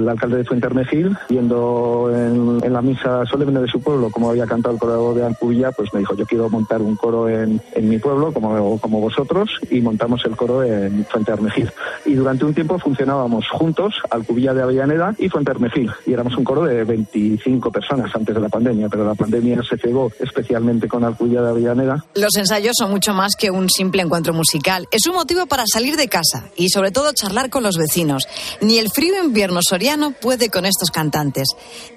Alcalde 0.06 0.38
de 0.38 0.44
Fuentermejil, 0.44 1.16
viendo 1.30 2.10
en, 2.14 2.62
en, 2.62 2.72
la 2.72 2.82
misa 2.82 3.24
solemne 3.24 3.60
de 3.60 3.68
su 3.68 3.80
pueblo 3.80 4.10
como 4.10 4.28
había 4.30 4.46
cantado 4.46 4.74
el 4.74 4.80
coro 4.80 5.14
de 5.14 5.24
Alcubilla, 5.24 5.72
pues 5.72 5.92
me 5.94 6.00
dijo, 6.00 6.14
yo 6.14 6.26
quiero 6.26 6.50
montar 6.50 6.82
un 6.82 6.96
coro 6.96 7.28
en, 7.28 7.60
en 7.72 7.88
mi 7.88 7.98
pueblo, 7.98 8.32
como, 8.32 8.78
como 8.78 9.00
vosotros, 9.00 9.50
y 9.70 9.80
montamos 9.80 10.24
el 10.26 10.36
coro 10.36 10.62
en 10.62 11.06
Fuentermejil. 11.06 11.70
Y 12.04 12.14
durante 12.14 12.44
un 12.44 12.54
tiempo 12.54 12.78
funcionábamos 12.78 13.48
juntos, 13.50 13.94
Alcubilla 14.10 14.52
de 14.52 14.62
Avellaneda 14.62 15.14
y 15.18 15.28
Fuentermejil, 15.28 15.90
y 16.06 16.12
éramos 16.12 16.36
un 16.36 16.44
coro 16.44 16.64
de 16.64 16.84
25 16.84 17.70
personas 17.70 18.14
antes 18.14 18.34
de 18.34 18.40
la 18.40 18.48
pandemia, 18.48 18.88
pero 18.88 19.04
la 19.04 19.14
pandemia 19.14 19.62
se 19.62 19.76
cegó 19.76 20.10
especialmente 20.18 20.88
con 20.88 21.04
Alcubilla 21.04 21.42
de 21.42 21.50
Avellaneda. 21.50 22.04
Los 22.14 22.36
ensayos 22.36 22.74
son 22.78 22.90
mucho 22.90 23.14
más 23.14 23.34
que 23.36 23.50
un 23.50 23.68
simple 23.70 24.02
encuentro 24.02 24.32
musical. 24.34 24.86
Es 24.90 25.06
un 25.06 25.14
motivo 25.14 25.46
para 25.46 25.64
salir 25.72 25.96
de 25.96 26.08
casa 26.08 26.50
y 26.56 26.68
sobre 26.68 26.90
todo 26.90 27.12
charlar 27.12 27.50
con 27.50 27.62
los 27.62 27.76
vecinos. 27.76 28.26
Ni 28.60 28.78
el 28.78 28.90
frío 28.90 29.22
invierno 29.22 29.60
soriano 29.88 30.12
puede 30.20 30.50
con 30.50 30.66
estos 30.66 30.90
cantantes. 30.90 31.48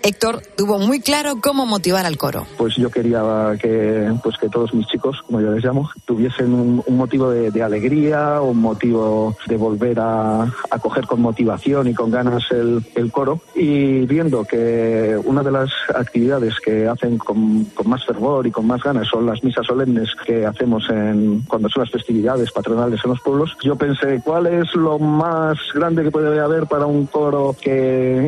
Héctor 0.02 0.42
tuvo 0.56 0.80
muy 0.80 1.02
claro 1.02 1.42
cómo 1.42 1.66
motivar 1.66 2.06
al 2.06 2.18
coro. 2.18 2.46
Pues 2.58 2.76
yo 2.78 2.90
quería 2.90 3.22
que, 3.60 4.14
pues 4.24 4.38
que 4.38 4.48
todos 4.48 4.74
mis 4.74 4.88
chicos, 4.88 5.18
como 5.26 5.42
yo 5.42 5.52
les 5.52 5.64
llamo, 5.64 5.90
tuviesen 6.06 6.54
un, 6.54 6.82
un 6.86 6.98
motivo 6.98 7.30
de, 7.30 7.52
de, 7.52 7.62
alegría, 7.62 8.40
un 8.42 8.60
motivo 8.60 9.36
de 9.46 9.58
volver 9.58 10.00
a, 10.00 10.44
a, 10.44 10.80
coger 10.80 11.06
con 11.06 11.22
motivación 11.22 11.88
y 11.88 11.94
con 11.94 12.12
ganas 12.12 12.44
el, 12.52 12.82
el, 12.96 13.12
coro. 13.12 13.42
Y 13.56 14.06
viendo 14.06 14.46
que 14.46 15.20
una 15.26 15.44
de 15.44 15.52
las 15.52 15.70
actividades 15.94 16.56
que 16.64 16.88
hacen 16.88 17.18
con, 17.18 17.66
con, 17.76 17.90
más 17.90 18.06
fervor 18.06 18.48
y 18.48 18.52
con 18.52 18.68
más 18.68 18.82
ganas 18.82 19.08
son 19.08 19.26
las 19.26 19.44
misas 19.44 19.66
solemnes 19.66 20.10
que 20.26 20.46
hacemos 20.46 20.90
en, 20.90 21.42
cuando 21.42 21.68
son 21.68 21.84
las 21.84 21.92
festividades 21.92 22.52
patronales 22.52 23.02
en 23.04 23.10
los 23.12 23.22
pueblos, 23.22 23.58
yo 23.62 23.76
pensé, 23.76 24.22
¿cuál 24.24 24.48
es 24.48 24.74
lo 24.76 24.98
más 24.98 25.58
grande 25.74 26.04
que 26.04 26.12
puede 26.12 26.40
haber 26.40 26.68
para 26.68 26.86
un 26.86 27.06
coro 27.06 27.54
que 27.62 27.81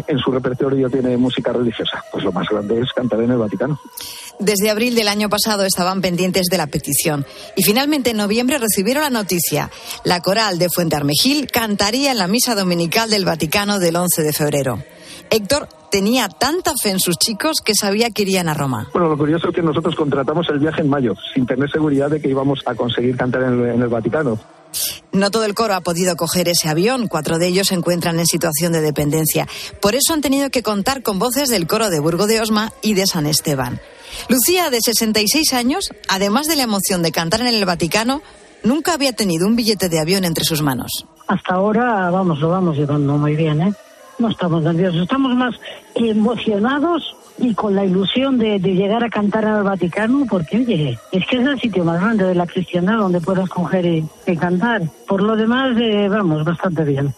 en 0.08 0.20
su 0.20 0.32
repertorio 0.32 0.90
tiene 0.90 1.18
música 1.18 1.52
religiosa? 1.52 2.04
Pues 2.12 2.24
lo 2.24 2.32
más 2.32 2.48
grande 2.50 2.80
es 2.82 2.92
cantar 2.94 3.22
en 3.22 3.32
el 3.32 3.38
Vaticano. 3.38 3.80
Desde 4.40 4.70
abril 4.70 4.96
del 4.96 5.08
año 5.08 5.30
pasado 5.30 5.64
estaban 5.64 6.02
pendientes 6.02 6.48
de 6.50 6.58
la 6.58 6.68
petición 6.68 7.26
y 7.56 7.64
finalmente 7.64 8.12
en 8.12 8.18
noviembre 8.18 8.58
recibieron 8.58 9.04
la 9.04 9.10
noticia. 9.10 9.70
La 10.04 10.22
coral 10.22 10.58
de 10.58 10.70
Fuente 10.70 10.96
Armejil 10.96 11.50
cantaría 11.52 12.12
en 12.12 12.18
la 12.18 12.28
misa 12.28 12.56
dominical 12.56 13.10
del 13.10 13.26
Vaticano 13.26 13.80
del 13.80 13.96
11 13.96 14.24
de 14.24 14.34
febrero. 14.34 14.80
Héctor 15.30 15.68
tenía 15.92 16.28
tanta 16.28 16.74
fe 16.82 16.90
en 16.90 17.00
sus 17.00 17.18
chicos 17.18 17.58
que 17.64 17.74
sabía 17.76 18.10
que 18.10 18.24
irían 18.24 18.50
a 18.50 18.54
Roma. 18.54 18.90
Bueno, 18.94 19.10
lo 19.10 19.18
curioso 19.18 19.50
es 19.50 19.56
que 19.56 19.62
nosotros 19.62 19.96
contratamos 19.96 20.48
el 20.50 20.60
viaje 20.60 20.82
en 20.82 20.90
mayo, 20.90 21.14
sin 21.34 21.46
tener 21.46 21.70
seguridad 21.72 22.10
de 22.10 22.20
que 22.20 22.30
íbamos 22.30 22.62
a 22.66 22.76
conseguir 22.76 23.16
cantar 23.16 23.44
en 23.44 23.54
el, 23.54 23.70
en 23.76 23.82
el 23.82 23.90
Vaticano. 23.90 24.40
No 25.14 25.30
todo 25.30 25.46
el 25.46 25.54
coro 25.54 25.76
ha 25.76 25.82
podido 25.82 26.16
coger 26.16 26.50
ese 26.50 26.70
avión, 26.70 27.08
cuatro 27.08 27.38
de 27.38 27.48
ellos 27.48 27.68
se 27.68 27.76
encuentran 27.76 28.20
en 28.20 28.26
situación 28.26 28.74
de 28.74 28.82
dependencia. 28.82 29.48
Por 29.80 29.94
eso 29.94 30.12
han 30.12 30.22
tenido 30.22 30.50
que 30.50 30.64
contar 30.64 31.04
con 31.04 31.20
voces 31.20 31.50
del 31.50 31.68
coro 31.68 31.92
de 31.92 32.00
Burgo 32.00 32.26
de 32.26 32.42
Osma 32.42 32.74
y 32.82 32.96
de 32.96 33.06
San 33.06 33.28
Esteban. 33.28 33.80
Lucía, 34.28 34.72
de 34.72 34.82
66 34.82 35.54
años, 35.54 35.92
además 36.10 36.48
de 36.48 36.56
la 36.56 36.64
emoción 36.64 37.04
de 37.04 37.12
cantar 37.12 37.42
en 37.42 37.48
el 37.48 37.64
Vaticano, 37.64 38.24
nunca 38.64 38.96
había 38.96 39.14
tenido 39.14 39.46
un 39.46 39.56
billete 39.56 39.88
de 39.88 40.00
avión 40.00 40.26
entre 40.26 40.46
sus 40.46 40.64
manos. 40.64 41.06
Hasta 41.28 41.54
ahora, 41.54 42.10
vamos, 42.10 42.40
lo 42.40 42.50
vamos 42.50 42.76
llevando 42.76 43.16
muy 43.16 43.36
bien, 43.36 43.62
¿eh? 43.62 43.74
No 44.18 44.30
estamos 44.30 44.64
nerviosos, 44.64 45.04
estamos 45.04 45.36
más 45.36 45.54
emocionados 45.94 47.16
y 47.38 47.54
con 47.54 47.76
la 47.76 47.86
ilusión 47.86 48.38
de, 48.38 48.60
de, 48.60 48.76
llegar 48.76 49.04
a 49.04 49.10
cantar 49.10 49.46
al 49.46 49.64
Vaticano, 49.64 50.26
porque 50.30 50.58
oye, 50.58 50.98
es 51.12 51.26
que 51.26 51.38
es 51.38 51.48
el 51.48 51.60
sitio 51.60 51.84
más 51.84 52.00
grande 52.00 52.26
de 52.26 52.36
la 52.36 52.48
cristiandad 52.48 52.98
donde 52.98 53.22
puedas 53.22 53.50
coger 53.50 53.86
y, 53.86 54.06
y 54.28 54.38
cantar. 54.38 54.82
Por 55.08 55.22
lo 55.22 55.36
demás, 55.36 55.76
eh, 55.80 56.08
vamos, 56.10 56.44
bastante 56.44 56.84
bien. 56.84 57.14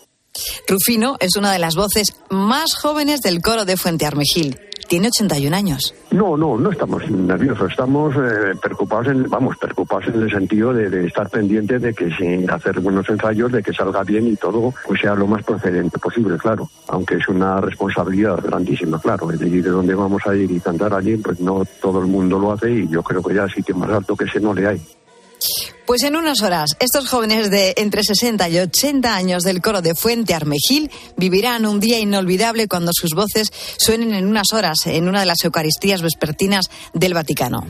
Rufino 0.67 1.15
es 1.19 1.35
una 1.37 1.51
de 1.51 1.59
las 1.59 1.75
voces 1.75 2.07
más 2.29 2.75
jóvenes 2.75 3.21
del 3.21 3.41
coro 3.41 3.65
de 3.65 3.77
Fuente 3.77 4.05
Armejil. 4.05 4.59
Tiene 4.87 5.07
81 5.07 5.55
años. 5.55 5.95
No, 6.11 6.37
no, 6.37 6.57
no 6.57 6.71
estamos 6.71 7.09
nerviosos, 7.09 7.71
estamos 7.71 8.15
eh, 8.15 8.55
preocupados, 8.61 9.07
en, 9.07 9.27
vamos, 9.29 9.57
preocupados 9.57 10.07
en 10.13 10.21
el 10.21 10.29
sentido 10.29 10.73
de, 10.73 11.07
estar 11.07 11.27
pendientes 11.29 11.81
de 11.81 11.93
que 11.93 12.11
sin 12.11 12.49
hacer 12.49 12.79
buenos 12.79 13.09
ensayos, 13.09 13.51
de 13.51 13.63
que 13.63 13.73
salga 13.73 14.03
bien 14.03 14.27
y 14.27 14.35
todo 14.35 14.73
pues 14.85 15.01
sea 15.01 15.15
lo 15.15 15.25
más 15.25 15.43
procedente 15.43 15.97
posible, 15.97 16.37
claro. 16.37 16.69
Aunque 16.87 17.15
es 17.15 17.27
una 17.27 17.59
responsabilidad 17.61 18.39
grandísima, 18.43 18.99
claro. 18.99 19.31
Es 19.31 19.39
decir, 19.39 19.63
de 19.63 19.71
dónde 19.71 19.95
vamos 19.95 20.21
a 20.27 20.35
ir 20.35 20.51
y 20.51 20.59
cantar 20.59 20.93
allí, 20.93 21.17
pues 21.17 21.39
no 21.39 21.63
todo 21.81 21.99
el 21.99 22.07
mundo 22.07 22.37
lo 22.37 22.51
hace 22.51 22.71
y 22.71 22.87
yo 22.87 23.01
creo 23.01 23.23
que 23.23 23.33
ya 23.33 23.47
sitio 23.47 23.75
más 23.75 23.89
alto 23.89 24.15
que 24.15 24.25
ese 24.25 24.39
no 24.39 24.53
le 24.53 24.67
hay. 24.67 24.81
Pues 25.85 26.01
en 26.03 26.15
unas 26.15 26.41
horas, 26.41 26.71
estos 26.79 27.07
jóvenes 27.07 27.51
de 27.51 27.75
entre 27.77 28.03
60 28.03 28.49
y 28.49 28.59
80 28.59 29.15
años 29.15 29.43
del 29.43 29.61
coro 29.61 29.81
de 29.81 29.93
Fuente 29.93 30.33
Armejil 30.33 30.89
vivirán 31.15 31.65
un 31.65 31.79
día 31.79 31.99
inolvidable 31.99 32.67
cuando 32.67 32.91
sus 32.93 33.11
voces 33.11 33.53
suenen 33.77 34.13
en 34.13 34.25
unas 34.25 34.51
horas 34.51 34.77
en 34.85 35.07
una 35.07 35.19
de 35.19 35.27
las 35.27 35.43
Eucaristías 35.43 36.01
vespertinas 36.01 36.65
del 36.93 37.13
Vaticano. 37.13 37.67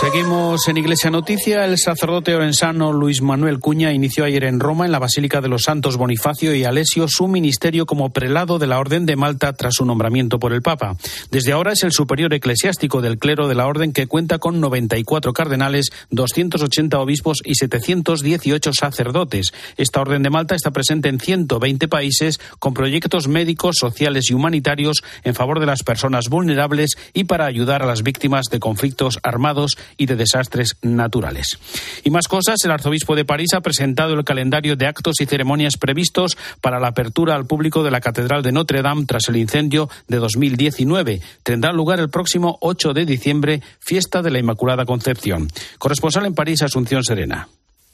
Seguimos 0.00 0.66
en 0.66 0.78
Iglesia 0.78 1.10
Noticia. 1.10 1.66
El 1.66 1.76
sacerdote 1.76 2.34
orensano 2.34 2.90
Luis 2.90 3.20
Manuel 3.20 3.60
Cuña 3.60 3.92
inició 3.92 4.24
ayer 4.24 4.44
en 4.44 4.58
Roma, 4.58 4.86
en 4.86 4.92
la 4.92 4.98
Basílica 4.98 5.42
de 5.42 5.48
los 5.48 5.64
Santos 5.64 5.98
Bonifacio 5.98 6.54
y 6.54 6.64
Alesio, 6.64 7.04
su 7.06 7.28
ministerio 7.28 7.84
como 7.84 8.08
prelado 8.08 8.58
de 8.58 8.66
la 8.66 8.78
Orden 8.78 9.04
de 9.04 9.16
Malta 9.16 9.52
tras 9.52 9.74
su 9.74 9.84
nombramiento 9.84 10.38
por 10.38 10.54
el 10.54 10.62
Papa. 10.62 10.96
Desde 11.30 11.52
ahora 11.52 11.72
es 11.72 11.82
el 11.82 11.92
superior 11.92 12.32
eclesiástico 12.32 13.02
del 13.02 13.18
clero 13.18 13.46
de 13.46 13.54
la 13.54 13.66
Orden 13.66 13.92
que 13.92 14.06
cuenta 14.06 14.38
con 14.38 14.58
94 14.58 15.34
cardenales, 15.34 15.90
280 16.08 16.98
obispos 16.98 17.42
y 17.44 17.56
718 17.56 18.72
sacerdotes. 18.72 19.52
Esta 19.76 20.00
Orden 20.00 20.22
de 20.22 20.30
Malta 20.30 20.54
está 20.54 20.70
presente 20.70 21.10
en 21.10 21.20
120 21.20 21.88
países 21.88 22.40
con 22.58 22.72
proyectos 22.72 23.28
médicos, 23.28 23.76
sociales 23.78 24.30
y 24.30 24.34
humanitarios 24.34 25.02
en 25.24 25.34
favor 25.34 25.60
de 25.60 25.66
las 25.66 25.82
personas 25.82 26.30
vulnerables 26.30 26.96
y 27.12 27.24
para 27.24 27.44
ayudar 27.44 27.82
a 27.82 27.86
las 27.86 28.02
víctimas 28.02 28.46
de 28.50 28.60
conflictos 28.60 29.18
armados 29.22 29.76
y 29.96 30.06
de 30.06 30.16
desastres 30.16 30.76
naturales. 30.82 31.58
Y 32.04 32.10
más 32.10 32.28
cosas, 32.28 32.56
el 32.64 32.70
arzobispo 32.70 33.16
de 33.16 33.24
París 33.24 33.54
ha 33.54 33.60
presentado 33.60 34.14
el 34.14 34.24
calendario 34.24 34.76
de 34.76 34.86
actos 34.86 35.20
y 35.20 35.26
ceremonias 35.26 35.76
previstos 35.76 36.36
para 36.60 36.80
la 36.80 36.88
apertura 36.88 37.34
al 37.34 37.46
público 37.46 37.82
de 37.82 37.90
la 37.90 38.00
Catedral 38.00 38.42
de 38.42 38.52
Notre 38.52 38.82
Dame 38.82 39.06
tras 39.06 39.28
el 39.28 39.36
incendio 39.36 39.88
de 40.08 40.18
2019. 40.18 41.20
Tendrá 41.42 41.72
lugar 41.72 42.00
el 42.00 42.10
próximo 42.10 42.58
8 42.60 42.92
de 42.92 43.06
diciembre, 43.06 43.62
fiesta 43.78 44.22
de 44.22 44.30
la 44.30 44.38
Inmaculada 44.38 44.84
Concepción. 44.84 45.48
Corresponsal 45.78 46.26
en 46.26 46.34
París, 46.34 46.62
Asunción 46.62 47.04
Serena. 47.04 47.48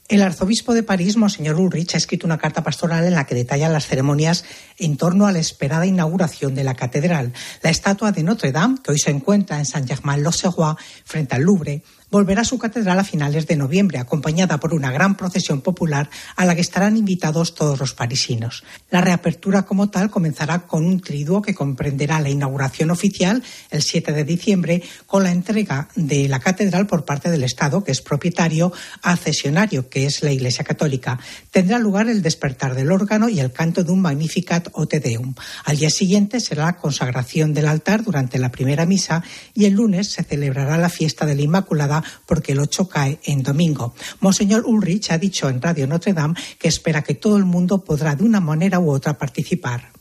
El 0.07 0.21
arzobispo 0.21 0.73
de 0.73 0.83
París, 0.83 1.17
Monseñor 1.17 1.59
Ulrich, 1.59 1.93
ha 1.93 1.97
escrito 1.97 2.25
una 2.25 2.37
carta 2.37 2.63
pastoral 2.63 3.03
en 3.03 3.13
la 3.13 3.25
que 3.25 3.35
detalla 3.35 3.67
las 3.67 3.87
ceremonias 3.87 4.45
en 4.77 4.95
torno 4.95 5.27
a 5.27 5.33
la 5.33 5.39
esperada 5.39 5.85
inauguración 5.85 6.55
de 6.55 6.63
la 6.63 6.75
catedral. 6.75 7.33
La 7.61 7.71
estatua 7.71 8.13
de 8.13 8.23
Notre 8.23 8.53
Dame, 8.53 8.77
que 8.81 8.91
hoy 8.91 8.99
se 8.99 9.11
encuentra 9.11 9.59
en 9.59 9.65
Saint-Germain-l'Auxerrois, 9.65 10.77
frente 11.03 11.35
al 11.35 11.41
Louvre, 11.41 11.83
volverá 12.09 12.41
a 12.41 12.45
su 12.45 12.57
catedral 12.57 12.99
a 12.99 13.03
finales 13.03 13.47
de 13.47 13.55
noviembre, 13.55 13.99
acompañada 13.99 14.59
por 14.59 14.73
una 14.73 14.91
gran 14.91 15.15
procesión 15.15 15.61
popular 15.61 16.09
a 16.35 16.45
la 16.45 16.55
que 16.55 16.61
estarán 16.61 16.97
invitados 16.97 17.53
todos 17.53 17.79
los 17.79 17.93
parisinos. 17.93 18.63
La 18.89 19.01
reapertura 19.01 19.63
como 19.63 19.89
tal 19.89 20.09
comenzará 20.09 20.59
con 20.59 20.85
un 20.85 21.01
triduo 21.01 21.41
que 21.41 21.55
comprenderá 21.55 22.19
la 22.19 22.29
inauguración 22.29 22.91
oficial 22.91 23.43
el 23.69 23.81
7 23.81 24.13
de 24.13 24.23
diciembre 24.23 24.83
con 25.05 25.23
la 25.23 25.31
entrega 25.31 25.89
de 25.95 26.27
la 26.27 26.39
catedral 26.39 26.87
por 26.87 27.05
parte 27.05 27.29
del 27.29 27.43
Estado, 27.43 27.83
que 27.83 27.91
es 27.91 28.01
propietario, 28.01 28.71
a 29.01 29.17
cesionario, 29.17 29.89
que 29.89 30.05
es 30.05 30.23
la 30.23 30.31
Iglesia 30.31 30.63
Católica. 30.63 31.19
Tendrá 31.51 31.79
lugar 31.79 32.07
el 32.07 32.21
despertar 32.21 32.75
del 32.75 32.91
órgano 32.91 33.29
y 33.29 33.39
el 33.39 33.51
canto 33.51 33.83
de 33.83 33.91
un 33.91 34.01
Magnificat 34.01 34.69
o 34.73 34.87
Te 34.87 34.99
Deum. 34.99 35.35
Al 35.65 35.77
día 35.77 35.89
siguiente 35.89 36.39
será 36.39 36.65
la 36.65 36.77
consagración 36.77 37.53
del 37.53 37.67
altar 37.67 38.03
durante 38.03 38.39
la 38.39 38.51
primera 38.51 38.85
misa 38.85 39.23
y 39.53 39.65
el 39.65 39.73
lunes 39.73 40.11
se 40.11 40.23
celebrará 40.23 40.77
la 40.77 40.89
fiesta 40.89 41.25
de 41.25 41.35
la 41.35 41.41
Inmaculada 41.41 41.96
porque 42.25 42.53
el 42.53 42.59
8 42.59 42.87
cae 42.87 43.19
en 43.23 43.43
domingo. 43.43 43.93
Monseñor 44.19 44.63
Ulrich 44.65 45.11
ha 45.11 45.17
dicho 45.17 45.49
en 45.49 45.61
Radio 45.61 45.87
Notre 45.87 46.13
Dame 46.13 46.35
que 46.59 46.67
espera 46.67 47.01
que 47.01 47.15
todo 47.15 47.37
el 47.37 47.45
mundo 47.45 47.83
podrá 47.83 48.15
de 48.15 48.23
una 48.23 48.39
manera 48.39 48.79
u 48.79 48.89
otra 48.89 49.17
participar. 49.17 49.96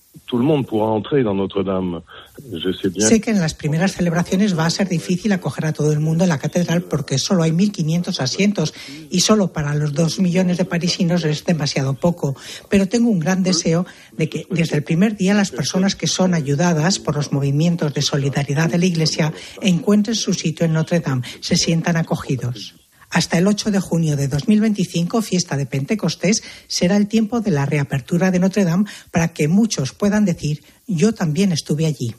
Sé 2.99 3.21
que 3.21 3.31
en 3.31 3.41
las 3.41 3.55
primeras 3.55 3.93
celebraciones 3.93 4.59
va 4.59 4.67
a 4.67 4.71
ser 4.71 4.89
difícil 4.89 5.33
acoger 5.33 5.67
a 5.67 5.73
todo 5.73 5.93
el 5.93 6.01
mundo 6.01 6.25
en 6.25 6.31
la 6.31 6.39
catedral 6.39 6.83
porque 6.83 7.19
solo 7.19 7.43
hay 7.43 7.53
1.500 7.53 8.21
asientos 8.21 8.75
y 9.11 9.21
solo 9.21 9.53
para 9.53 9.75
los 9.75 9.95
dos 9.95 10.19
millones 10.19 10.59
de 10.59 10.65
parisinos 10.65 11.25
es 11.25 11.45
demasiado 11.45 11.95
poco. 11.95 12.37
Pero 12.69 12.89
tengo 12.89 13.09
un 13.09 13.21
gran 13.21 13.43
deseo 13.43 13.87
de 14.17 14.29
que 14.29 14.47
desde 14.51 14.77
el 14.77 14.83
primer 14.83 15.17
día 15.17 15.35
las 15.35 15.51
personas 15.51 15.95
que 15.95 16.07
son 16.07 16.35
ayudadas 16.35 16.99
por 16.99 17.15
los 17.15 17.33
movimientos 17.33 17.95
de 17.95 18.03
solidaridad 18.03 18.71
de 18.71 18.79
la 18.79 18.87
Iglesia 18.87 19.33
encuentren 19.61 20.17
su 20.17 20.35
sitio 20.35 20.67
en 20.67 20.73
Notre 20.73 21.01
Dame, 21.01 21.23
se 21.41 21.57
sientan 21.57 21.97
acogidos. 21.97 22.75
Hasta 23.17 23.39
el 23.39 23.47
8 23.47 23.71
de 23.71 23.81
junio 23.81 24.15
de 24.15 24.29
2025, 24.29 25.23
fiesta 25.23 25.57
de 25.57 25.65
Pentecostés, 25.65 26.43
será 26.67 26.99
el 26.99 27.09
tiempo 27.09 27.41
de 27.41 27.51
la 27.51 27.65
reapertura 27.65 28.31
de 28.31 28.39
Notre 28.39 28.65
Dame 28.65 28.85
para 29.11 29.29
que 29.29 29.49
muchos 29.49 29.95
puedan 29.95 30.27
decir 30.27 30.63
yo 30.87 31.15
también 31.15 31.51
estuve 31.51 31.87
allí. 31.87 32.15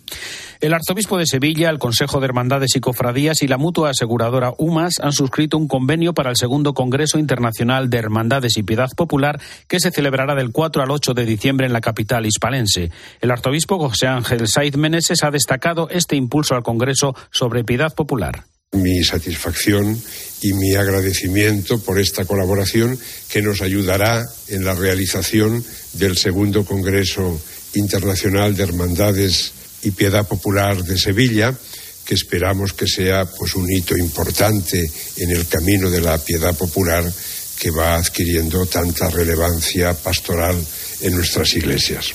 El 0.59 0.73
arzobispo 0.73 1.19
de 1.19 1.27
Sevilla, 1.27 1.69
el 1.69 1.77
Consejo 1.77 2.19
de 2.19 2.25
Hermandades 2.25 2.75
y 2.75 2.79
Cofradías 2.79 3.43
y 3.43 3.47
la 3.47 3.59
mutua 3.59 3.91
aseguradora 3.91 4.55
UMAS 4.57 4.95
han 4.99 5.11
suscrito 5.11 5.59
un 5.59 5.67
convenio 5.67 6.15
para 6.15 6.31
el 6.31 6.35
segundo 6.35 6.73
Congreso 6.73 7.19
Internacional 7.19 7.91
de 7.91 7.99
Hermandades 7.99 8.57
y 8.57 8.63
Piedad 8.63 8.89
Popular 8.97 9.39
que 9.67 9.79
se 9.79 9.91
celebrará 9.91 10.33
del 10.33 10.51
4 10.51 10.81
al 10.81 10.89
8 10.89 11.13
de 11.13 11.25
diciembre 11.27 11.67
en 11.67 11.73
la 11.73 11.81
capital 11.81 12.25
hispalense. 12.25 12.89
El 13.21 13.29
arzobispo 13.29 13.77
José 13.77 14.07
Ángel 14.07 14.47
Saiz 14.47 14.75
Meneses 14.75 15.23
ha 15.23 15.29
destacado 15.29 15.89
este 15.91 16.15
impulso 16.15 16.55
al 16.55 16.63
Congreso 16.63 17.13
sobre 17.29 17.63
piedad 17.63 17.93
popular 17.93 18.45
mi 18.73 19.03
satisfacción 19.03 20.01
y 20.41 20.53
mi 20.53 20.75
agradecimiento 20.75 21.79
por 21.79 21.99
esta 21.99 22.25
colaboración 22.25 22.99
que 23.29 23.41
nos 23.41 23.61
ayudará 23.61 24.25
en 24.49 24.65
la 24.65 24.75
realización 24.75 25.63
del 25.93 26.17
segundo 26.17 26.65
Congreso 26.65 27.39
Internacional 27.75 28.55
de 28.55 28.63
Hermandades 28.63 29.51
y 29.83 29.91
Piedad 29.91 30.27
Popular 30.27 30.83
de 30.83 30.97
Sevilla, 30.97 31.55
que 32.05 32.15
esperamos 32.15 32.73
que 32.73 32.87
sea 32.87 33.25
pues 33.25 33.55
un 33.55 33.71
hito 33.71 33.97
importante 33.97 34.89
en 35.17 35.31
el 35.31 35.47
camino 35.47 35.89
de 35.89 36.01
la 36.01 36.17
piedad 36.17 36.55
popular 36.55 37.03
que 37.59 37.71
va 37.71 37.95
adquiriendo 37.95 38.65
tanta 38.65 39.09
relevancia 39.09 39.93
pastoral 39.93 40.55
en 41.01 41.15
nuestras 41.15 41.53
iglesias. 41.55 42.13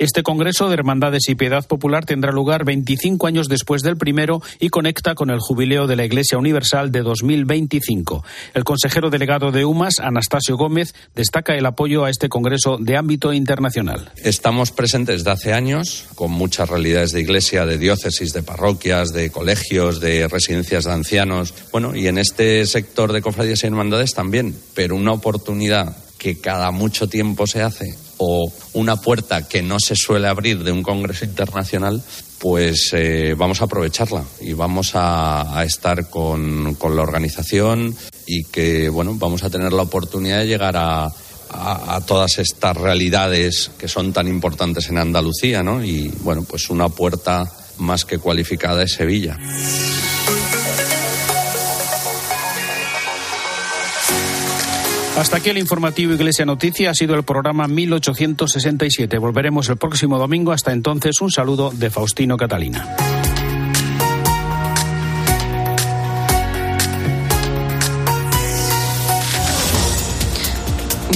Este 0.00 0.22
Congreso 0.22 0.68
de 0.68 0.74
Hermandades 0.74 1.28
y 1.28 1.34
Piedad 1.34 1.66
Popular 1.66 2.04
tendrá 2.04 2.30
lugar 2.30 2.64
25 2.64 3.26
años 3.26 3.48
después 3.48 3.82
del 3.82 3.96
primero 3.96 4.40
y 4.60 4.68
conecta 4.68 5.16
con 5.16 5.28
el 5.28 5.40
jubileo 5.40 5.88
de 5.88 5.96
la 5.96 6.04
Iglesia 6.04 6.38
Universal 6.38 6.92
de 6.92 7.02
2025. 7.02 8.24
El 8.54 8.62
consejero 8.62 9.10
delegado 9.10 9.50
de 9.50 9.64
UMAS, 9.64 9.98
Anastasio 9.98 10.56
Gómez, 10.56 10.94
destaca 11.16 11.56
el 11.56 11.66
apoyo 11.66 12.04
a 12.04 12.10
este 12.10 12.28
Congreso 12.28 12.78
de 12.78 12.96
ámbito 12.96 13.32
internacional. 13.32 14.12
Estamos 14.18 14.70
presentes 14.70 15.24
desde 15.24 15.32
hace 15.32 15.52
años 15.52 16.06
con 16.14 16.30
muchas 16.30 16.68
realidades 16.68 17.10
de 17.10 17.20
iglesia, 17.20 17.66
de 17.66 17.76
diócesis, 17.76 18.32
de 18.32 18.44
parroquias, 18.44 19.12
de 19.12 19.32
colegios, 19.32 19.98
de 19.98 20.28
residencias 20.28 20.84
de 20.84 20.92
ancianos. 20.92 21.52
Bueno, 21.72 21.96
y 21.96 22.06
en 22.06 22.18
este 22.18 22.64
sector 22.66 23.12
de 23.12 23.20
cofradías 23.20 23.64
y 23.64 23.66
hermandades 23.66 24.14
también, 24.14 24.54
pero 24.74 24.94
una 24.94 25.10
oportunidad 25.10 25.96
que 26.18 26.40
cada 26.40 26.70
mucho 26.70 27.08
tiempo 27.08 27.48
se 27.48 27.62
hace 27.62 28.07
o 28.18 28.52
una 28.74 28.96
puerta 28.96 29.48
que 29.48 29.62
no 29.62 29.78
se 29.80 29.94
suele 29.96 30.28
abrir 30.28 30.62
de 30.62 30.72
un 30.72 30.82
congreso 30.82 31.24
internacional, 31.24 32.02
pues 32.38 32.90
eh, 32.92 33.34
vamos 33.36 33.60
a 33.60 33.64
aprovecharla 33.64 34.24
y 34.40 34.52
vamos 34.52 34.92
a, 34.94 35.62
estar 35.64 36.08
con, 36.08 36.76
la 36.80 37.02
organización 37.02 37.94
y 38.26 38.44
que, 38.44 38.88
bueno, 38.88 39.14
vamos 39.16 39.42
a 39.42 39.50
tener 39.50 39.72
la 39.72 39.82
oportunidad 39.82 40.38
de 40.38 40.46
llegar 40.46 40.76
a, 40.76 41.08
a, 41.50 42.00
todas 42.06 42.38
estas 42.38 42.76
realidades 42.76 43.70
que 43.78 43.88
son 43.88 44.12
tan 44.12 44.28
importantes 44.28 44.88
en 44.88 44.98
Andalucía, 44.98 45.62
¿no? 45.62 45.84
Y, 45.84 46.08
bueno, 46.22 46.42
pues 46.42 46.70
una 46.70 46.88
puerta 46.88 47.50
más 47.78 48.04
que 48.04 48.18
cualificada 48.18 48.82
es 48.82 48.92
Sevilla. 48.92 49.38
Hasta 55.18 55.38
aquí 55.38 55.50
el 55.50 55.58
informativo 55.58 56.12
Iglesia 56.12 56.46
Noticia. 56.46 56.90
Ha 56.90 56.94
sido 56.94 57.16
el 57.16 57.24
programa 57.24 57.66
1867. 57.66 59.18
Volveremos 59.18 59.68
el 59.68 59.76
próximo 59.76 60.16
domingo. 60.16 60.52
Hasta 60.52 60.72
entonces, 60.72 61.20
un 61.20 61.32
saludo 61.32 61.72
de 61.74 61.90
Faustino 61.90 62.36
Catalina. 62.36 63.07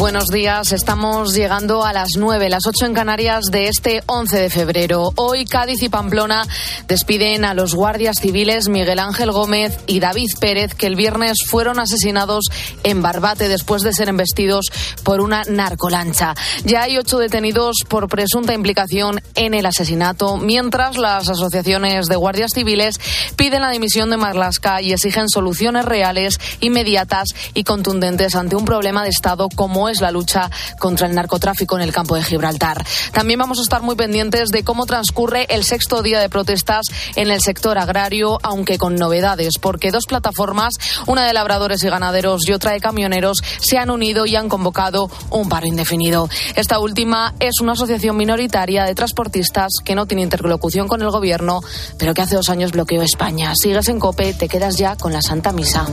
Buenos 0.02 0.26
días, 0.26 0.72
estamos 0.72 1.32
llegando 1.32 1.84
a 1.84 1.92
las 1.92 2.16
9, 2.18 2.48
las 2.48 2.66
8 2.66 2.86
en 2.86 2.92
Canarias 2.92 3.44
de 3.52 3.68
este 3.68 4.02
11 4.06 4.36
de 4.36 4.50
febrero. 4.50 5.12
Hoy 5.14 5.44
Cádiz 5.44 5.80
y 5.80 5.88
Pamplona 5.88 6.44
despiden 6.88 7.44
a 7.44 7.54
los 7.54 7.76
guardias 7.76 8.18
civiles 8.18 8.68
Miguel 8.68 8.98
Ángel 8.98 9.30
Gómez 9.30 9.78
y 9.86 10.00
David 10.00 10.30
Pérez, 10.40 10.74
que 10.74 10.88
el 10.88 10.96
viernes 10.96 11.34
fueron 11.46 11.78
asesinados 11.78 12.46
en 12.82 13.00
Barbate 13.00 13.46
después 13.46 13.82
de 13.82 13.92
ser 13.92 14.08
embestidos 14.08 14.72
por 15.04 15.20
una 15.20 15.44
narcolancha. 15.44 16.34
Ya 16.64 16.82
hay 16.82 16.98
ocho 16.98 17.18
detenidos 17.18 17.84
por 17.88 18.08
presunta 18.08 18.54
implicación 18.54 19.22
en 19.36 19.54
el 19.54 19.66
asesinato, 19.66 20.36
mientras 20.36 20.98
las 20.98 21.28
asociaciones 21.28 22.06
de 22.06 22.16
guardias 22.16 22.50
civiles 22.52 22.98
piden 23.36 23.62
la 23.62 23.70
dimisión 23.70 24.10
de 24.10 24.16
Marlasca 24.16 24.82
y 24.82 24.92
exigen 24.92 25.28
soluciones 25.28 25.84
reales, 25.84 26.40
inmediatas 26.58 27.28
y 27.54 27.62
contundentes 27.62 28.34
ante 28.34 28.56
un 28.56 28.64
problema 28.64 29.04
de 29.04 29.10
Estado 29.10 29.48
como 29.48 29.91
es 29.92 30.00
la 30.00 30.10
lucha 30.10 30.50
contra 30.78 31.06
el 31.06 31.14
narcotráfico 31.14 31.76
en 31.76 31.82
el 31.82 31.92
campo 31.92 32.16
de 32.16 32.24
Gibraltar. 32.24 32.84
También 33.12 33.38
vamos 33.38 33.58
a 33.58 33.62
estar 33.62 33.82
muy 33.82 33.94
pendientes 33.94 34.48
de 34.48 34.64
cómo 34.64 34.86
transcurre 34.86 35.46
el 35.50 35.64
sexto 35.64 36.02
día 36.02 36.20
de 36.20 36.28
protestas 36.28 36.86
en 37.16 37.30
el 37.30 37.40
sector 37.40 37.78
agrario, 37.78 38.38
aunque 38.42 38.78
con 38.78 38.96
novedades, 38.96 39.54
porque 39.60 39.90
dos 39.90 40.06
plataformas, 40.06 40.74
una 41.06 41.26
de 41.26 41.32
labradores 41.32 41.82
y 41.84 41.88
ganaderos 41.88 42.48
y 42.48 42.52
otra 42.52 42.72
de 42.72 42.80
camioneros, 42.80 43.38
se 43.60 43.78
han 43.78 43.90
unido 43.90 44.26
y 44.26 44.36
han 44.36 44.48
convocado 44.48 45.10
un 45.30 45.48
paro 45.48 45.66
indefinido. 45.66 46.28
Esta 46.56 46.78
última 46.78 47.34
es 47.38 47.60
una 47.60 47.72
asociación 47.72 48.16
minoritaria 48.16 48.84
de 48.84 48.94
transportistas 48.94 49.72
que 49.84 49.94
no 49.94 50.06
tiene 50.06 50.22
interlocución 50.22 50.88
con 50.88 51.02
el 51.02 51.10
gobierno, 51.10 51.60
pero 51.98 52.14
que 52.14 52.22
hace 52.22 52.36
dos 52.36 52.48
años 52.48 52.72
bloqueó 52.72 53.02
España. 53.02 53.52
Sigues 53.54 53.88
en 53.88 54.00
COPE, 54.00 54.34
te 54.34 54.48
quedas 54.48 54.76
ya 54.76 54.96
con 54.96 55.12
la 55.12 55.22
Santa 55.22 55.52
Misa. 55.52 55.86